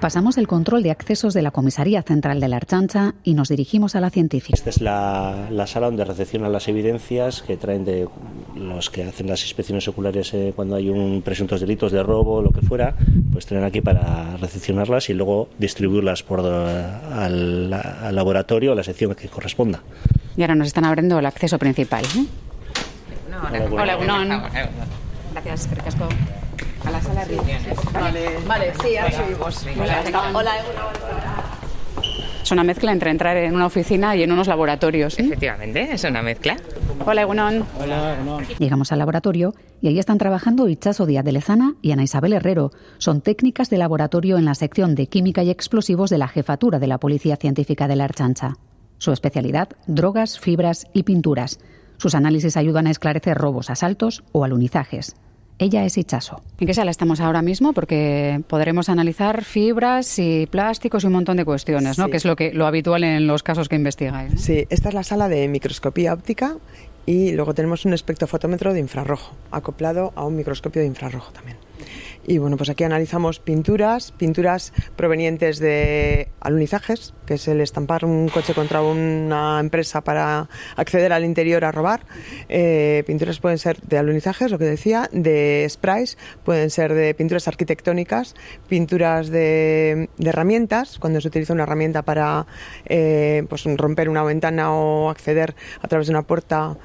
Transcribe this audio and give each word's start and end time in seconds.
Pasamos 0.00 0.38
el 0.38 0.48
control 0.48 0.82
de 0.82 0.90
accesos 0.90 1.34
de 1.34 1.42
la 1.42 1.50
Comisaría 1.50 2.00
Central 2.02 2.40
de 2.40 2.48
la 2.48 2.56
Archancha 2.56 3.12
y 3.22 3.34
nos 3.34 3.50
dirigimos 3.50 3.94
a 3.96 4.00
la 4.00 4.08
científica. 4.08 4.54
Esta 4.54 4.70
es 4.70 4.80
la, 4.80 5.66
sala 5.66 5.86
donde 5.88 6.06
recepcionan 6.06 6.50
las 6.52 6.68
evidencias 6.68 7.42
que 7.42 7.58
traen 7.58 7.84
de 7.84 8.08
los 8.56 8.88
que 8.88 9.04
hacen 9.04 9.28
las 9.28 9.42
inspecciones 9.42 9.86
oculares 9.88 10.32
eh, 10.32 10.54
cuando 10.56 10.76
hay 10.76 10.88
un 10.88 11.20
presuntos 11.20 11.60
delitos 11.60 11.92
de 11.92 12.02
robo 12.02 12.36
o 12.36 12.42
lo 12.42 12.50
que 12.50 12.62
fuera, 12.62 12.94
pues 13.30 13.44
traen 13.44 13.62
aquí 13.62 13.82
para 13.82 14.38
recepcionarlas 14.38 15.10
y 15.10 15.12
luego 15.12 15.50
distribuirlas 15.58 16.22
por, 16.22 16.40
eh, 16.46 16.84
al, 17.12 17.70
al, 17.70 18.14
laboratorio 18.14 18.72
a 18.72 18.74
la 18.74 18.82
sección 18.82 19.14
que 19.14 19.28
corresponda. 19.28 19.82
Y 20.34 20.40
ahora 20.40 20.54
nos 20.54 20.68
están 20.68 20.86
abriendo 20.86 21.18
el 21.18 21.26
acceso 21.26 21.58
principal. 21.58 22.06
¿eh? 22.06 22.24
No, 23.30 23.42
hola, 23.76 23.98
hola, 23.98 24.18
hola, 24.18 24.70
Gracias, 25.34 25.68
Casco 25.84 26.08
a 26.84 26.90
la 26.90 27.00
sala 27.00 27.22
arriba. 27.22 27.42
Vale, 27.92 28.38
vale 28.46 28.72
sí, 28.82 28.96
ahora 28.96 29.12
subimos. 29.12 29.66
Hola, 29.76 30.30
hola. 30.34 30.52
Es 32.42 32.50
una 32.52 32.64
mezcla 32.64 32.90
entre 32.90 33.10
entrar 33.10 33.36
en 33.36 33.54
una 33.54 33.66
oficina 33.66 34.16
y 34.16 34.22
en 34.22 34.32
unos 34.32 34.48
laboratorios. 34.48 35.18
¿eh? 35.18 35.22
Efectivamente, 35.22 35.92
es 35.92 36.02
una 36.04 36.22
mezcla. 36.22 36.56
Hola, 37.06 37.22
Egunon. 37.22 37.64
Hola, 37.78 38.14
Egunon. 38.14 38.44
Llegamos 38.58 38.92
al 38.92 38.98
laboratorio 38.98 39.54
y 39.80 39.88
ahí 39.88 39.98
están 39.98 40.18
trabajando 40.18 40.68
Ichazo 40.68 41.06
Díaz 41.06 41.24
de 41.24 41.32
Lezana 41.32 41.74
y 41.82 41.92
Ana 41.92 42.02
Isabel 42.02 42.32
Herrero. 42.32 42.72
Son 42.98 43.20
técnicas 43.20 43.70
de 43.70 43.78
laboratorio 43.78 44.38
en 44.38 44.46
la 44.46 44.54
sección 44.54 44.94
de 44.94 45.06
Química 45.06 45.42
y 45.42 45.50
Explosivos 45.50 46.10
de 46.10 46.18
la 46.18 46.28
Jefatura 46.28 46.78
de 46.78 46.86
la 46.86 46.98
Policía 46.98 47.36
Científica 47.36 47.86
de 47.86 47.96
la 47.96 48.04
Archancha. 48.04 48.54
Su 48.98 49.12
especialidad, 49.12 49.68
drogas, 49.86 50.40
fibras 50.40 50.86
y 50.92 51.04
pinturas. 51.04 51.60
Sus 51.98 52.14
análisis 52.14 52.56
ayudan 52.56 52.86
a 52.86 52.90
esclarecer 52.90 53.36
robos, 53.36 53.70
asaltos 53.70 54.24
o 54.32 54.44
alunizajes. 54.44 55.14
Ella 55.60 55.84
es 55.84 55.98
Hichaso. 55.98 56.40
¿En 56.58 56.66
qué 56.66 56.72
sala 56.72 56.90
estamos 56.90 57.20
ahora 57.20 57.42
mismo? 57.42 57.74
Porque 57.74 58.40
podremos 58.48 58.88
analizar 58.88 59.44
fibras 59.44 60.18
y 60.18 60.46
plásticos 60.46 61.04
y 61.04 61.06
un 61.08 61.12
montón 61.12 61.36
de 61.36 61.44
cuestiones, 61.44 61.98
¿no? 61.98 62.08
Que 62.08 62.16
es 62.16 62.24
lo, 62.24 62.34
que, 62.34 62.54
lo 62.54 62.66
habitual 62.66 63.04
en 63.04 63.26
los 63.26 63.42
casos 63.42 63.68
que 63.68 63.76
investigáis. 63.76 64.40
Sí, 64.40 64.66
esta 64.70 64.88
es 64.88 64.94
la 64.94 65.02
sala 65.02 65.28
de 65.28 65.46
microscopía 65.48 66.14
óptica 66.14 66.56
y 67.04 67.32
luego 67.32 67.52
tenemos 67.52 67.84
un 67.84 67.92
espectrofotómetro 67.92 68.72
de 68.72 68.80
infrarrojo, 68.80 69.34
acoplado 69.50 70.14
a 70.16 70.24
un 70.24 70.34
microscopio 70.34 70.80
de 70.80 70.88
infrarrojo 70.88 71.30
también. 71.32 71.58
Y 72.26 72.38
bueno, 72.38 72.56
pues 72.56 72.70
aquí 72.70 72.84
analizamos 72.84 73.40
pinturas, 73.40 74.12
pinturas 74.12 74.72
provenientes 74.96 75.58
de 75.58 76.28
alunizajes, 76.40 77.14
que 77.26 77.34
es 77.34 77.48
el 77.48 77.60
estampar 77.60 78.04
un 78.04 78.28
coche 78.28 78.54
contra 78.54 78.82
una 78.82 79.58
empresa 79.58 80.02
para 80.02 80.48
acceder 80.76 81.12
al 81.12 81.24
interior 81.24 81.64
a 81.64 81.72
robar. 81.72 82.06
Eh, 82.48 83.04
pinturas 83.06 83.40
pueden 83.40 83.58
ser 83.58 83.80
de 83.80 83.98
alunizajes, 83.98 84.50
lo 84.50 84.58
que 84.58 84.64
decía, 84.64 85.08
de 85.12 85.66
sprays, 85.68 86.18
pueden 86.44 86.70
ser 86.70 86.92
de 86.94 87.14
pinturas 87.14 87.48
arquitectónicas, 87.48 88.34
pinturas 88.68 89.30
de, 89.30 90.08
herramientas, 90.22 90.98
cuando 90.98 91.20
se 91.20 91.28
utiliza 91.28 91.52
una 91.52 91.62
herramienta 91.62 92.02
para 92.02 92.46
eh, 92.84 93.44
pues 93.48 93.64
romper 93.76 94.08
una 94.08 94.22
ventana 94.22 94.74
o 94.74 95.08
acceder 95.08 95.54
a 95.80 95.88
través 95.88 96.06
de 96.08 96.12
una 96.12 96.22
puerta 96.22 96.76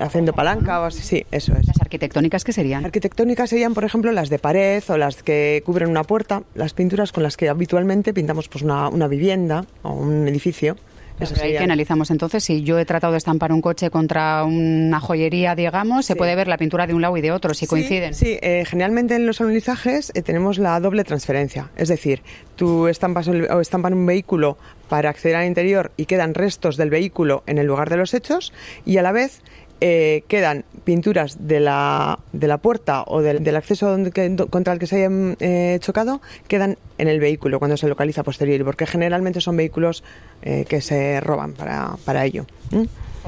haciendo 0.00 0.32
palanca 0.32 0.80
o 0.80 0.84
así. 0.84 1.02
Sí, 1.02 1.26
eso 1.30 1.52
es. 1.52 1.66
¿Las 1.66 1.80
arquitectónicas 1.80 2.44
qué 2.44 2.52
serían? 2.52 2.84
Arquitectónicas 2.84 3.50
serían, 3.50 3.74
por 3.74 3.84
ejemplo, 3.84 4.10
las 4.12 4.29
de 4.30 4.38
pared 4.38 4.82
o 4.88 4.96
las 4.96 5.22
que 5.22 5.62
cubren 5.64 5.90
una 5.90 6.04
puerta, 6.04 6.42
las 6.54 6.72
pinturas 6.72 7.12
con 7.12 7.22
las 7.22 7.36
que 7.36 7.48
habitualmente 7.48 8.14
pintamos 8.14 8.48
pues 8.48 8.64
una, 8.64 8.88
una 8.88 9.08
vivienda 9.08 9.64
o 9.82 9.92
un 9.92 10.26
edificio. 10.28 10.76
Eso 11.20 11.34
ahí 11.42 11.52
que 11.52 11.58
analizamos 11.58 12.10
entonces, 12.10 12.42
si 12.42 12.62
yo 12.62 12.78
he 12.78 12.84
tratado 12.84 13.12
de 13.12 13.18
estampar 13.18 13.52
un 13.52 13.60
coche 13.60 13.90
contra 13.90 14.42
una 14.44 15.00
joyería, 15.00 15.54
digamos, 15.54 16.06
se 16.06 16.16
puede 16.16 16.34
ver 16.34 16.48
la 16.48 16.56
pintura 16.56 16.86
de 16.86 16.94
un 16.94 17.02
lado 17.02 17.16
y 17.16 17.20
de 17.20 17.30
otro, 17.30 17.52
si 17.52 17.66
coinciden. 17.66 18.14
Sí, 18.14 18.38
eh, 18.40 18.64
generalmente 18.66 19.16
en 19.16 19.26
los 19.26 19.40
analizajes 19.40 20.12
eh, 20.14 20.22
tenemos 20.22 20.58
la 20.58 20.80
doble 20.80 21.04
transferencia, 21.04 21.70
es 21.76 21.88
decir, 21.88 22.22
tú 22.56 22.88
estampas 22.88 23.28
o 23.28 23.60
estampan 23.60 23.92
un 23.92 24.06
vehículo 24.06 24.56
para 24.88 25.10
acceder 25.10 25.36
al 25.36 25.46
interior 25.46 25.92
y 25.96 26.06
quedan 26.06 26.34
restos 26.34 26.76
del 26.76 26.88
vehículo 26.88 27.42
en 27.46 27.58
el 27.58 27.66
lugar 27.66 27.90
de 27.90 27.98
los 27.98 28.14
hechos 28.14 28.52
y 28.86 28.96
a 28.96 29.02
la 29.02 29.12
vez 29.12 29.42
eh, 29.80 30.24
quedan 30.28 30.64
pinturas 30.84 31.36
de 31.46 31.60
la, 31.60 32.18
de 32.32 32.46
la 32.46 32.58
puerta 32.58 33.04
o 33.06 33.22
del, 33.22 33.42
del 33.42 33.56
acceso 33.56 33.90
donde, 33.90 34.10
contra 34.50 34.72
el 34.72 34.78
que 34.78 34.86
se 34.86 34.96
hayan 34.96 35.36
eh, 35.40 35.78
chocado, 35.80 36.20
quedan 36.48 36.78
en 36.98 37.08
el 37.08 37.20
vehículo 37.20 37.58
cuando 37.58 37.76
se 37.76 37.88
localiza 37.88 38.22
posterior, 38.22 38.64
porque 38.64 38.86
generalmente 38.86 39.40
son 39.40 39.56
vehículos 39.56 40.04
eh, 40.42 40.64
que 40.68 40.80
se 40.80 41.20
roban 41.20 41.52
para, 41.52 41.96
para 42.04 42.24
ello. 42.24 42.46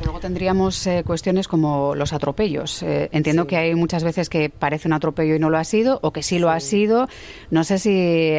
Luego 0.02 0.20
tendríamos 0.20 0.86
eh, 0.86 1.02
cuestiones 1.06 1.48
como 1.48 1.94
los 1.94 2.12
atropellos. 2.12 2.82
Eh, 2.82 3.08
entiendo 3.12 3.46
que 3.46 3.56
hay 3.56 3.74
muchas 3.74 4.04
veces 4.04 4.28
que 4.28 4.50
parece 4.50 4.88
un 4.88 4.94
atropello 4.94 5.34
y 5.34 5.38
no 5.38 5.50
lo 5.50 5.58
ha 5.58 5.64
sido, 5.64 5.98
o 6.02 6.12
que 6.12 6.22
sí 6.22 6.38
lo 6.38 6.50
ha 6.50 6.60
sido. 6.60 7.08
No 7.50 7.64
sé 7.64 7.78
si 7.78 7.90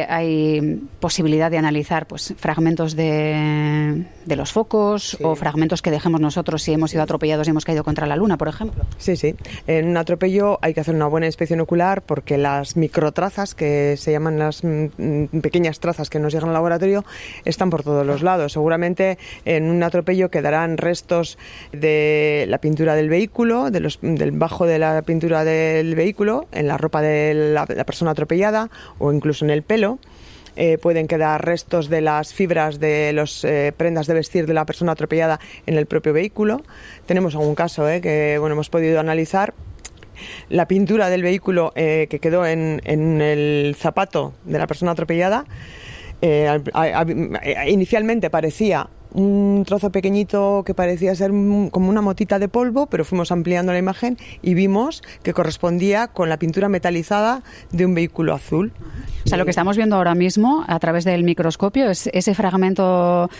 hay 0.08 0.80
posibilidad 1.00 1.50
de 1.50 1.58
analizar 1.58 2.06
pues 2.06 2.34
fragmentos 2.36 2.96
de, 2.96 4.04
de 4.24 4.36
los 4.36 4.52
focos 4.52 5.16
o 5.22 5.34
fragmentos 5.34 5.82
que 5.82 5.90
dejemos 5.90 6.20
nosotros 6.20 6.62
si 6.62 6.72
hemos 6.72 6.90
sido 6.90 7.02
atropellados 7.02 7.46
y 7.46 7.50
hemos 7.50 7.64
caído 7.64 7.84
contra 7.84 8.06
la 8.06 8.16
luna, 8.16 8.36
por 8.36 8.48
ejemplo. 8.48 8.84
Sí, 8.98 9.16
sí. 9.16 9.34
En 9.66 9.88
un 9.88 9.96
atropello 9.96 10.58
hay 10.62 10.74
que 10.74 10.80
hacer 10.80 10.94
una 10.94 11.06
buena 11.06 11.26
inspección 11.26 11.60
ocular 11.60 12.02
porque 12.02 12.38
las 12.38 12.76
microtrazas, 12.76 13.54
que 13.54 13.96
se 13.96 14.12
llaman 14.12 14.38
las 14.38 14.62
mm, 14.64 15.40
pequeñas 15.40 15.80
trazas 15.80 16.10
que 16.10 16.18
nos 16.18 16.32
llegan 16.32 16.48
al 16.48 16.54
laboratorio, 16.54 17.04
están 17.44 17.70
por 17.70 17.82
todos 17.82 18.06
los 18.06 18.22
lados. 18.22 18.52
Seguramente 18.52 19.18
en 19.44 19.64
un 19.70 19.82
atropello 19.82 20.30
quedarán 20.30 20.76
restos 20.76 21.38
de 21.72 22.46
la 22.48 22.58
pintura 22.58 22.94
del 22.94 23.08
vehículo, 23.08 23.70
de 23.70 23.80
los, 23.80 23.98
del 24.02 24.32
bajo 24.32 24.66
de 24.66 24.78
la 24.78 25.02
pintura 25.02 25.44
del 25.44 25.94
vehículo, 25.94 26.46
en 26.52 26.68
la 26.68 26.76
ropa 26.76 27.02
de 27.02 27.34
la, 27.34 27.66
persona 27.66 28.12
atropellada 28.12 28.70
o 28.98 29.12
incluso 29.12 29.44
en 29.44 29.50
el 29.50 29.62
pelo. 29.62 29.98
Eh, 30.56 30.78
pueden 30.78 31.08
quedar 31.08 31.44
restos 31.44 31.88
de 31.88 32.00
las 32.00 32.32
fibras 32.32 32.78
de 32.78 33.12
las 33.12 33.42
eh, 33.42 33.72
prendas 33.76 34.06
de 34.06 34.14
vestir 34.14 34.46
de 34.46 34.54
la 34.54 34.64
persona 34.64 34.92
atropellada 34.92 35.40
en 35.66 35.76
el 35.76 35.86
propio 35.86 36.12
vehículo. 36.12 36.62
Tenemos 37.06 37.34
algún 37.34 37.56
caso 37.56 37.88
eh, 37.88 38.00
que 38.00 38.36
bueno, 38.38 38.52
hemos 38.52 38.70
podido 38.70 39.00
analizar. 39.00 39.52
La 40.48 40.68
pintura 40.68 41.10
del 41.10 41.22
vehículo 41.24 41.72
que 41.74 42.20
quedó 42.22 42.46
en, 42.46 42.80
en, 42.84 43.20
el 43.20 43.74
zapato 43.76 44.32
de 44.44 44.58
la 44.60 44.68
persona 44.68 44.92
atropellada 44.92 45.44
inicialmente 47.66 48.30
parecía 48.30 48.88
un 49.14 49.62
trozo 49.64 49.90
pequeñito 49.90 50.62
que 50.66 50.74
parecía 50.74 51.14
ser 51.14 51.30
como 51.30 51.88
una 51.88 52.02
motita 52.02 52.38
de 52.38 52.48
polvo, 52.48 52.86
pero 52.86 53.04
fuimos 53.04 53.32
ampliando 53.32 53.72
la 53.72 53.78
imagen 53.78 54.18
y 54.42 54.54
vimos 54.54 55.02
que 55.22 55.32
correspondía 55.32 56.08
con 56.08 56.28
la 56.28 56.36
pintura 56.36 56.68
metalizada 56.68 57.42
de 57.70 57.86
un 57.86 57.94
vehículo 57.94 58.34
azul. 58.34 58.72
O 59.24 59.28
sea, 59.28 59.38
lo 59.38 59.44
que 59.44 59.50
estamos 59.50 59.76
viendo 59.76 59.96
ahora 59.96 60.14
mismo 60.14 60.64
a 60.66 60.78
través 60.80 61.04
del 61.04 61.24
microscopio 61.24 61.88
es 61.88 62.08
ese 62.12 62.34
fragmento 62.34 63.30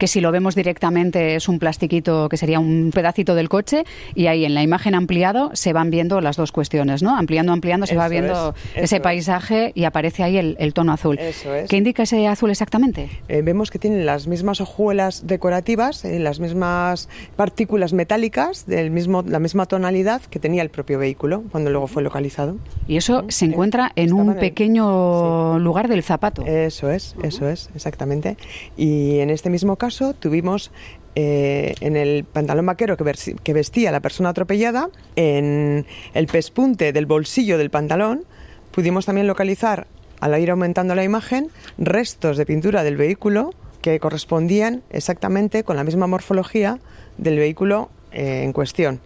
que 0.00 0.06
si 0.06 0.22
lo 0.22 0.32
vemos 0.32 0.54
directamente 0.54 1.36
es 1.36 1.46
un 1.46 1.58
plastiquito 1.58 2.30
que 2.30 2.38
sería 2.38 2.58
un 2.58 2.90
pedacito 2.92 3.34
del 3.34 3.50
coche 3.50 3.84
y 4.14 4.28
ahí 4.28 4.46
en 4.46 4.54
la 4.54 4.62
imagen 4.62 4.94
ampliado 4.94 5.50
se 5.52 5.74
van 5.74 5.90
viendo 5.90 6.22
las 6.22 6.36
dos 6.36 6.52
cuestiones, 6.52 7.02
¿no? 7.02 7.14
Ampliando, 7.16 7.52
ampliando 7.52 7.86
se 7.86 7.96
va 7.96 8.08
viendo 8.08 8.54
ese 8.74 8.98
paisaje 9.00 9.72
y 9.74 9.84
aparece 9.84 10.22
ahí 10.22 10.38
el, 10.38 10.72
tono 10.72 10.94
azul. 10.94 11.20
¿Qué 11.68 11.76
indica 11.76 12.04
ese 12.04 12.26
azul 12.26 12.50
exactamente? 12.50 13.10
Eh, 13.28 13.42
vemos 13.42 13.70
que 13.70 13.78
tienen 13.78 14.06
las 14.06 14.26
mismas 14.26 14.62
hojuelas 14.62 15.26
decorativas, 15.26 16.02
eh, 16.06 16.18
las 16.18 16.40
mismas 16.40 17.10
partículas 17.36 17.92
metálicas, 17.92 18.64
del 18.66 18.90
mismo, 18.90 19.22
la 19.22 19.38
misma 19.38 19.66
tonalidad 19.66 20.22
que 20.22 20.38
tenía 20.38 20.62
el 20.62 20.70
propio 20.70 20.98
vehículo 20.98 21.44
cuando 21.50 21.68
luego 21.68 21.88
fue 21.88 22.02
localizado. 22.02 22.56
Y 22.88 22.96
eso 22.96 23.26
se 23.28 23.44
encuentra 23.44 23.92
en 23.96 24.14
un 24.14 24.36
pequeño 24.36 25.58
lugar 25.58 25.88
del 25.88 26.02
zapato. 26.02 26.46
Eso 26.46 26.90
es, 26.90 27.16
eso 27.22 27.50
es, 27.50 27.68
exactamente. 27.74 28.38
Y 28.78 29.18
en 29.18 29.28
este 29.28 29.50
mismo 29.50 29.76
caso 29.76 29.89
tuvimos 30.18 30.70
eh, 31.16 31.74
en 31.80 31.96
el 31.96 32.24
pantalón 32.24 32.66
vaquero 32.66 32.96
que, 32.96 33.52
vestía 33.52 33.90
la 33.90 34.00
persona 34.00 34.28
atropellada, 34.28 34.88
en 35.16 35.84
el 36.14 36.26
pespunte 36.28 36.92
del 36.92 37.06
bolsillo 37.06 37.58
del 37.58 37.70
pantalón, 37.70 38.24
pudimos 38.70 39.06
también 39.06 39.26
localizar, 39.26 39.86
al 40.20 40.40
ir 40.40 40.50
aumentando 40.50 40.94
la 40.94 41.02
imagen, 41.02 41.48
restos 41.78 42.36
de 42.36 42.46
pintura 42.46 42.84
del 42.84 42.96
vehículo 42.96 43.50
que 43.82 43.98
correspondían 43.98 44.82
exactamente 44.90 45.64
con 45.64 45.76
la 45.76 45.84
misma 45.84 46.06
morfología 46.06 46.78
del 47.18 47.38
vehículo 47.38 47.90
eh, 48.12 48.42
en 48.44 48.52
cuestión. 48.52 49.00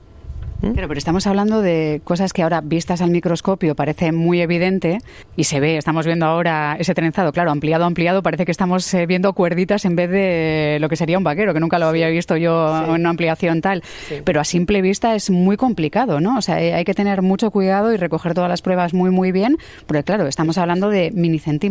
Pero 0.73 0.93
estamos 0.95 1.27
hablando 1.27 1.61
de 1.61 2.01
cosas 2.05 2.33
que 2.33 2.43
ahora 2.43 2.61
vistas 2.61 3.03
al 3.03 3.11
microscopio 3.11 3.75
parece 3.75 4.13
muy 4.13 4.41
evidente 4.41 4.99
y 5.37 5.45
se 5.45 5.61
ve, 5.61 5.77
estamos 5.77 6.07
viendo 6.07 6.27
ahora 6.27 6.77
ese 6.79 6.95
trenzado, 6.95 7.33
claro, 7.33 7.51
ampliado, 7.51 7.85
ampliado, 7.85 8.23
parece 8.23 8.45
que 8.45 8.53
estamos 8.53 8.93
eh, 8.95 9.07
viendo 9.07 9.33
cuerditas 9.33 9.85
en 9.85 9.97
vez 9.97 10.11
de 10.11 10.79
lo 10.81 10.89
que 10.89 10.97
sería 10.97 11.19
un 11.19 11.25
vaquero, 11.25 11.53
que 11.53 11.61
nunca 11.61 11.79
lo 11.79 11.87
había 11.87 12.09
visto 12.09 12.37
yo 12.37 12.85
en 12.85 12.91
una 12.91 13.11
ampliación 13.11 13.61
tal. 13.61 13.83
Pero 14.25 14.41
a 14.41 14.45
simple 14.45 14.81
vista 14.83 15.15
es 15.15 15.31
muy 15.31 15.57
complicado, 15.57 16.21
¿no? 16.21 16.39
O 16.39 16.43
sea, 16.43 16.63
eh, 16.63 16.75
hay 16.75 16.85
que 16.85 16.95
tener 16.95 17.23
mucho 17.23 17.51
cuidado 17.51 17.93
y 17.93 17.97
recoger 17.97 18.35
todas 18.35 18.49
las 18.49 18.63
pruebas 18.63 18.95
muy, 18.95 19.11
muy 19.11 19.33
bien, 19.33 19.59
porque 19.87 20.05
claro, 20.05 20.27
estamos 20.27 20.59
hablando 20.59 20.89
de 20.89 21.13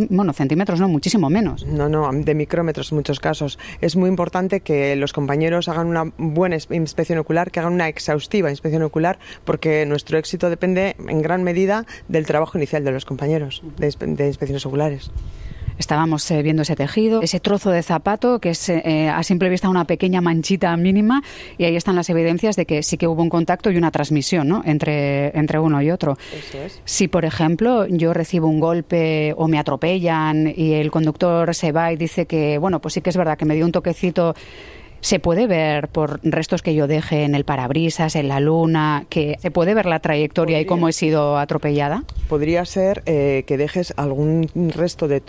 bueno, 0.09 0.33
centímetros, 0.33 0.79
no, 0.79 0.87
muchísimo 0.87 1.29
menos. 1.29 1.65
No, 1.65 1.89
no, 1.89 2.09
de 2.11 2.35
micrómetros 2.35 2.91
en 2.91 2.97
muchos 2.97 3.19
casos. 3.19 3.57
Es 3.81 3.95
muy 3.95 4.09
importante 4.09 4.61
que 4.61 4.95
los 4.95 5.13
compañeros 5.13 5.67
hagan 5.67 5.87
una 5.87 6.11
buena 6.17 6.57
inspección 6.69 7.19
ocular, 7.19 7.51
que 7.51 7.59
hagan 7.59 7.73
una 7.73 7.87
exhaustiva 7.87 8.49
inspección 8.49 8.82
ocular, 8.85 9.19
porque 9.45 9.85
nuestro 9.85 10.17
éxito 10.17 10.49
depende 10.49 10.95
en 11.07 11.21
gran 11.21 11.43
medida 11.43 11.85
del 12.07 12.25
trabajo 12.25 12.57
inicial 12.57 12.83
de 12.83 12.91
los 12.91 13.05
compañeros 13.05 13.63
de, 13.77 13.87
inspecciones 14.27 14.65
oculares. 14.65 15.11
Estábamos 15.77 16.29
eh, 16.29 16.43
viendo 16.43 16.61
ese 16.61 16.75
tejido, 16.75 17.21
ese 17.23 17.39
trozo 17.39 17.71
de 17.71 17.81
zapato 17.81 18.39
que 18.39 18.51
es 18.51 18.69
eh, 18.69 19.09
a 19.09 19.23
simple 19.23 19.49
vista 19.49 19.69
una 19.69 19.85
pequeña 19.85 20.21
manchita 20.21 20.77
mínima 20.77 21.23
y 21.57 21.65
ahí 21.65 21.75
están 21.75 21.95
las 21.95 22.11
evidencias 22.11 22.55
de 22.55 22.67
que 22.67 22.83
sí 22.83 22.97
que 22.97 23.07
hubo 23.07 23.23
un 23.23 23.29
contacto 23.29 23.71
y 23.71 23.77
una 23.77 23.89
transmisión 23.89 24.47
¿no? 24.47 24.61
entre, 24.65 25.35
entre 25.37 25.57
uno 25.57 25.81
y 25.81 25.89
otro. 25.89 26.15
Si, 26.85 27.07
por 27.07 27.25
ejemplo, 27.25 27.87
yo 27.87 28.13
recibo 28.13 28.47
un 28.47 28.59
golpe 28.59 29.33
o 29.35 29.47
me 29.47 29.57
atropellan 29.57 30.53
y 30.55 30.73
el 30.73 30.91
conductor 30.91 31.55
se 31.55 31.71
va 31.71 31.91
y 31.91 31.97
dice 31.97 32.27
que, 32.27 32.59
bueno, 32.59 32.79
pues 32.79 32.93
sí 32.93 33.01
que 33.01 33.09
es 33.09 33.17
verdad 33.17 33.35
que 33.35 33.45
me 33.45 33.55
dio 33.55 33.65
un 33.65 33.71
toquecito 33.71 34.35
se 35.03 35.19
puede 35.19 35.47
ver 35.47 35.89
por 35.89 36.21
restos 36.23 36.61
que 36.61 36.73
yo 36.73 36.87
deje 36.87 37.25
en 37.25 37.35
el 37.35 37.43
parabrisas, 37.43 38.15
en 38.15 38.29
la 38.29 38.39
luna, 38.39 39.05
que 39.09 39.35
se 39.41 39.51
puede 39.51 39.73
ver 39.73 39.85
la 39.85 39.99
trayectoria 39.99 40.61
y 40.61 40.65
cómo 40.65 40.87
he 40.87 40.93
sido 40.93 41.37
atropellada. 41.37 42.05
Podría 42.29 42.63
ser 42.63 43.03
eh, 43.05 43.43
que 43.45 43.57
dejes 43.57 43.93
algún 43.97 44.49
resto 44.73 45.09
de, 45.09 45.19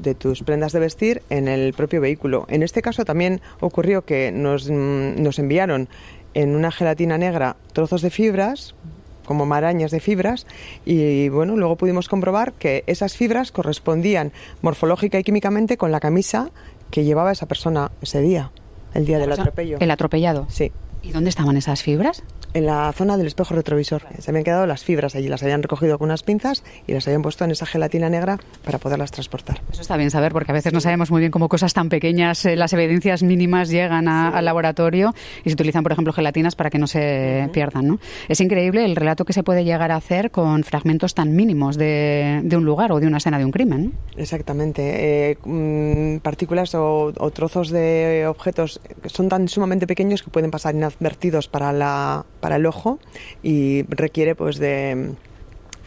de 0.00 0.14
tus 0.14 0.44
prendas 0.44 0.72
de 0.72 0.78
vestir 0.78 1.22
en 1.28 1.48
el 1.48 1.74
propio 1.74 2.00
vehículo. 2.00 2.46
En 2.48 2.62
este 2.62 2.82
caso 2.82 3.04
también 3.04 3.40
ocurrió 3.58 4.02
que 4.02 4.30
nos, 4.30 4.70
mm, 4.70 5.20
nos 5.20 5.40
enviaron 5.40 5.88
en 6.34 6.54
una 6.54 6.70
gelatina 6.70 7.18
negra 7.18 7.56
trozos 7.72 8.02
de 8.02 8.10
fibras 8.10 8.76
como 9.24 9.44
marañas 9.44 9.90
de 9.90 9.98
fibras 9.98 10.46
y 10.84 11.30
bueno, 11.30 11.56
luego 11.56 11.74
pudimos 11.74 12.08
comprobar 12.08 12.52
que 12.52 12.84
esas 12.86 13.16
fibras 13.16 13.50
correspondían 13.50 14.30
morfológica 14.62 15.18
y 15.18 15.24
químicamente 15.24 15.76
con 15.76 15.90
la 15.90 15.98
camisa 15.98 16.50
que 16.92 17.02
llevaba 17.02 17.32
esa 17.32 17.46
persona 17.46 17.90
ese 18.00 18.20
día 18.20 18.52
el 18.94 19.06
día 19.06 19.18
del 19.18 19.32
atropello. 19.32 19.78
¿El 19.80 19.90
atropellado? 19.90 20.46
Sí. 20.48 20.72
¿Y 21.06 21.12
dónde 21.12 21.30
estaban 21.30 21.56
esas 21.56 21.82
fibras? 21.82 22.24
En 22.52 22.66
la 22.66 22.90
zona 22.92 23.16
del 23.16 23.26
espejo 23.26 23.54
retrovisor. 23.54 24.02
Se 24.18 24.30
habían 24.30 24.42
quedado 24.42 24.66
las 24.66 24.82
fibras 24.82 25.14
allí, 25.14 25.28
las 25.28 25.42
habían 25.42 25.62
recogido 25.62 25.98
con 25.98 26.06
unas 26.06 26.22
pinzas 26.22 26.64
y 26.86 26.94
las 26.94 27.06
habían 27.06 27.22
puesto 27.22 27.44
en 27.44 27.50
esa 27.50 27.66
gelatina 27.66 28.08
negra 28.08 28.38
para 28.64 28.78
poderlas 28.78 29.10
transportar. 29.12 29.60
Eso 29.70 29.82
está 29.82 29.96
bien 29.96 30.10
saber 30.10 30.32
porque 30.32 30.50
a 30.52 30.54
veces 30.54 30.72
no 30.72 30.80
sabemos 30.80 31.10
muy 31.10 31.20
bien 31.20 31.30
cómo 31.30 31.48
cosas 31.48 31.74
tan 31.74 31.90
pequeñas, 31.90 32.44
eh, 32.46 32.56
las 32.56 32.72
evidencias 32.72 33.22
mínimas 33.22 33.68
llegan 33.68 34.08
al 34.08 34.44
laboratorio 34.44 35.14
y 35.44 35.50
se 35.50 35.54
utilizan, 35.54 35.82
por 35.82 35.92
ejemplo, 35.92 36.12
gelatinas 36.12 36.56
para 36.56 36.70
que 36.70 36.78
no 36.78 36.86
se 36.86 37.48
pierdan. 37.52 37.86
¿no? 37.86 37.98
Es 38.28 38.40
increíble 38.40 38.84
el 38.84 38.96
relato 38.96 39.24
que 39.24 39.32
se 39.32 39.42
puede 39.42 39.62
llegar 39.62 39.92
a 39.92 39.96
hacer 39.96 40.30
con 40.30 40.64
fragmentos 40.64 41.14
tan 41.14 41.36
mínimos 41.36 41.76
de, 41.76 42.42
un 42.56 42.64
lugar 42.64 42.90
o 42.90 43.00
de 43.00 43.06
una 43.06 43.18
escena 43.18 43.38
de 43.38 43.44
un 43.44 43.52
crimen. 43.52 43.92
Exactamente. 44.16 45.30
Eh, 45.32 45.38
mm, 45.44 46.18
partículas 46.18 46.74
o, 46.74 47.12
o 47.16 47.30
trozos 47.30 47.68
de 47.68 48.24
objetos 48.26 48.80
que 49.02 49.10
son 49.10 49.28
tan 49.28 49.46
sumamente 49.48 49.86
pequeños 49.86 50.22
que 50.22 50.30
pueden 50.30 50.50
pasar 50.50 50.74
inadvertidos 51.00 51.48
para 51.48 51.72
la 51.72 52.24
para 52.40 52.56
el 52.56 52.66
ojo 52.66 52.98
y 53.42 53.82
requiere 53.88 54.34
pues 54.34 54.58
de, 54.58 55.12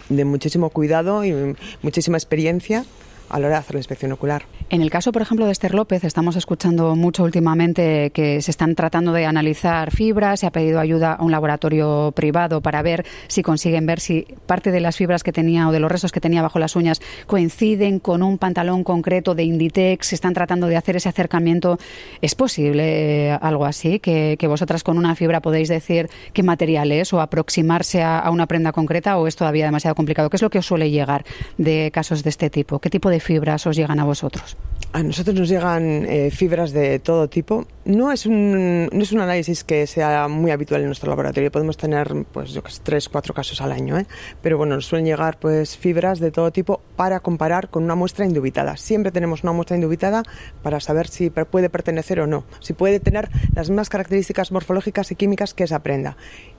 de 0.09 0.25
muchísimo 0.25 0.69
cuidado 0.69 1.25
y 1.25 1.55
muchísima 1.81 2.17
experiencia 2.17 2.85
a 3.29 3.39
la 3.39 3.47
hora 3.47 3.55
de 3.55 3.59
hacer 3.59 3.75
la 3.75 3.79
inspección 3.79 4.11
ocular. 4.11 4.43
En 4.69 4.81
el 4.81 4.89
caso, 4.89 5.11
por 5.11 5.21
ejemplo, 5.21 5.45
de 5.45 5.51
Esther 5.51 5.73
López, 5.73 6.03
estamos 6.03 6.35
escuchando 6.35 6.95
mucho 6.95 7.23
últimamente 7.23 8.11
que 8.11 8.41
se 8.41 8.51
están 8.51 8.75
tratando 8.75 9.13
de 9.13 9.25
analizar 9.25 9.91
fibras, 9.91 10.41
se 10.41 10.47
ha 10.47 10.51
pedido 10.51 10.79
ayuda 10.79 11.13
a 11.13 11.23
un 11.23 11.31
laboratorio 11.31 12.11
privado 12.15 12.61
para 12.61 12.81
ver 12.81 13.05
si 13.27 13.41
consiguen 13.41 13.85
ver 13.85 13.99
si 13.99 14.27
parte 14.45 14.71
de 14.71 14.79
las 14.79 14.97
fibras 14.97 15.23
que 15.23 15.31
tenía 15.31 15.67
o 15.67 15.71
de 15.71 15.79
los 15.79 15.91
restos 15.91 16.11
que 16.11 16.19
tenía 16.19 16.41
bajo 16.41 16.59
las 16.59 16.75
uñas 16.75 17.01
coinciden 17.25 17.99
con 17.99 18.21
un 18.23 18.37
pantalón 18.37 18.83
concreto 18.83 19.35
de 19.35 19.43
Inditex, 19.43 20.07
se 20.07 20.15
están 20.15 20.33
tratando 20.33 20.67
de 20.67 20.77
hacer 20.77 20.95
ese 20.95 21.09
acercamiento. 21.09 21.79
¿Es 22.21 22.35
posible 22.35 23.29
eh, 23.29 23.37
algo 23.41 23.65
así? 23.65 23.99
Que, 23.99 24.37
vosotras 24.49 24.83
con 24.83 24.97
una 24.97 25.15
fibra 25.15 25.41
podéis 25.41 25.69
decir 25.69 26.09
qué 26.33 26.41
material 26.41 26.91
es 26.91 27.13
o 27.13 27.21
aproximarse 27.21 28.01
a, 28.01 28.17
a 28.17 28.31
una 28.31 28.47
prenda 28.47 28.71
concreta 28.71 29.17
o 29.17 29.27
es 29.27 29.35
todavía 29.35 29.65
demasiado 29.65 29.95
complicado? 29.95 30.29
¿Qué 30.29 30.37
es 30.37 30.41
lo 30.41 30.49
que 30.49 30.59
os 30.59 30.65
suele 30.65 30.89
llegar 30.89 31.23
de 31.57 31.91
casos 31.93 32.23
de 32.23 32.31
este 32.31 32.49
tipo? 32.49 32.79
¿Qué 32.79 32.89
tipo 32.89 33.09
de 33.09 33.18
fibras 33.19 33.65
os 33.67 33.75
llegan 33.75 33.99
a 33.99 34.05
vosotros? 34.05 34.57
A 34.91 35.03
nosotros 35.03 35.35
nos 35.35 35.49
llegan 35.49 36.07
eh, 36.07 36.31
fibras 36.31 36.71
de 36.71 36.97
todo 36.97 37.29
tipo. 37.29 37.67
No 37.85 38.11
es, 38.11 38.25
un, 38.25 38.87
no 38.87 39.03
es 39.03 39.11
un 39.11 39.19
análisis 39.19 39.63
que 39.63 39.85
sea 39.85 40.27
muy 40.27 40.49
habitual 40.49 40.81
en 40.81 40.87
nuestro 40.87 41.09
laboratorio. 41.09 41.51
Podemos 41.51 41.77
tener, 41.77 42.25
pues, 42.31 42.53
yo 42.53 42.63
que 42.63 42.71
sé, 42.71 42.81
tres, 42.83 43.07
cuatro 43.07 43.35
casos 43.35 43.61
al 43.61 43.71
año. 43.71 43.99
¿eh? 43.99 44.07
Pero 44.41 44.57
bueno, 44.57 44.73
nos 44.73 44.87
suelen 44.87 45.05
llegar 45.05 45.37
pues 45.37 45.77
fibras 45.77 46.19
de 46.19 46.31
todo 46.31 46.51
tipo 46.51 46.81
para 46.95 47.19
comparar 47.19 47.69
con 47.69 47.83
una 47.83 47.93
muestra 47.93 48.25
indubitada. 48.25 48.77
Siempre 48.77 49.11
tenemos 49.11 49.43
una 49.43 49.51
muestra 49.51 49.75
indubitada 49.75 50.23
para 50.63 50.79
saber 50.79 51.07
si 51.07 51.29
puede 51.29 51.69
pertenecer 51.69 52.19
o 52.21 52.25
no. 52.25 52.45
Si 52.59 52.73
puede 52.73 52.99
tener 52.99 53.29
las 53.53 53.69
mismas 53.69 53.89
características 53.89 54.51
morfológicas 54.51 55.11
y 55.11 55.15
químicas 55.15 55.53
que 55.53 55.65
esa 55.65 55.83
prenda. 55.83 56.17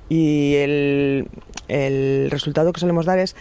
Y 0.08 0.54
el, 0.54 1.28
el 1.66 2.30
resultado 2.30 2.72
que 2.72 2.80
solemos 2.80 3.06
dar 3.06 3.18
es 3.18 3.34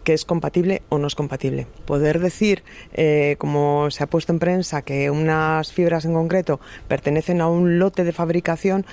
que 0.00 0.14
es 0.14 0.24
compatible 0.24 0.82
o 0.88 0.98
no 0.98 1.06
es 1.06 1.14
compatible. 1.14 1.66
Poder 1.86 2.20
decir, 2.20 2.62
eh, 2.92 3.36
como 3.38 3.90
se 3.90 4.04
ha 4.04 4.06
puesto 4.06 4.32
en 4.32 4.38
prensa, 4.38 4.82
que 4.82 5.10
unas 5.10 5.72
fibras 5.72 6.04
en 6.04 6.14
concreto 6.14 6.60
pertenecen 6.88 7.40
a 7.40 7.48
un 7.48 7.78
lote 7.78 8.04
de 8.04 8.12
fabricación, 8.12 8.84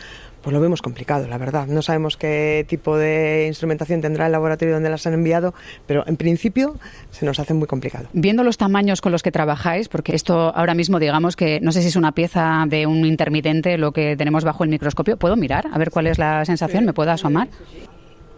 pues 0.41 0.53
lo 0.53 0.61
vemos 0.61 0.81
complicado, 0.81 1.27
la 1.27 1.37
verdad. 1.37 1.67
No 1.67 1.81
sabemos 1.81 2.15
qué 2.15 2.65
tipo 2.67 2.97
de 2.97 3.45
instrumentación 3.47 4.01
tendrá 4.01 4.27
el 4.27 4.31
laboratorio 4.31 4.73
donde 4.73 4.89
las 4.89 5.05
han 5.05 5.13
enviado, 5.13 5.53
pero 5.85 6.03
en 6.07 6.15
principio 6.15 6.77
se 7.11 7.25
nos 7.25 7.39
hace 7.39 7.53
muy 7.53 7.67
complicado. 7.67 8.07
Viendo 8.13 8.43
los 8.43 8.57
tamaños 8.57 9.01
con 9.01 9.11
los 9.11 9.21
que 9.21 9.31
trabajáis, 9.31 9.89
porque 9.89 10.15
esto 10.15 10.55
ahora 10.55 10.73
mismo 10.73 10.99
digamos 10.99 11.35
que 11.35 11.59
no 11.61 11.71
sé 11.71 11.81
si 11.81 11.89
es 11.89 11.95
una 11.95 12.13
pieza 12.13 12.65
de 12.67 12.87
un 12.87 13.05
intermitente 13.05 13.77
lo 13.77 13.91
que 13.91 14.15
tenemos 14.15 14.43
bajo 14.43 14.63
el 14.63 14.69
microscopio, 14.69 15.17
¿puedo 15.17 15.35
mirar? 15.35 15.67
A 15.71 15.77
ver 15.77 15.91
cuál 15.91 16.07
es 16.07 16.17
la 16.17 16.45
sensación, 16.45 16.85
¿me 16.85 16.93
puedo 16.93 17.11
asomar? 17.11 17.49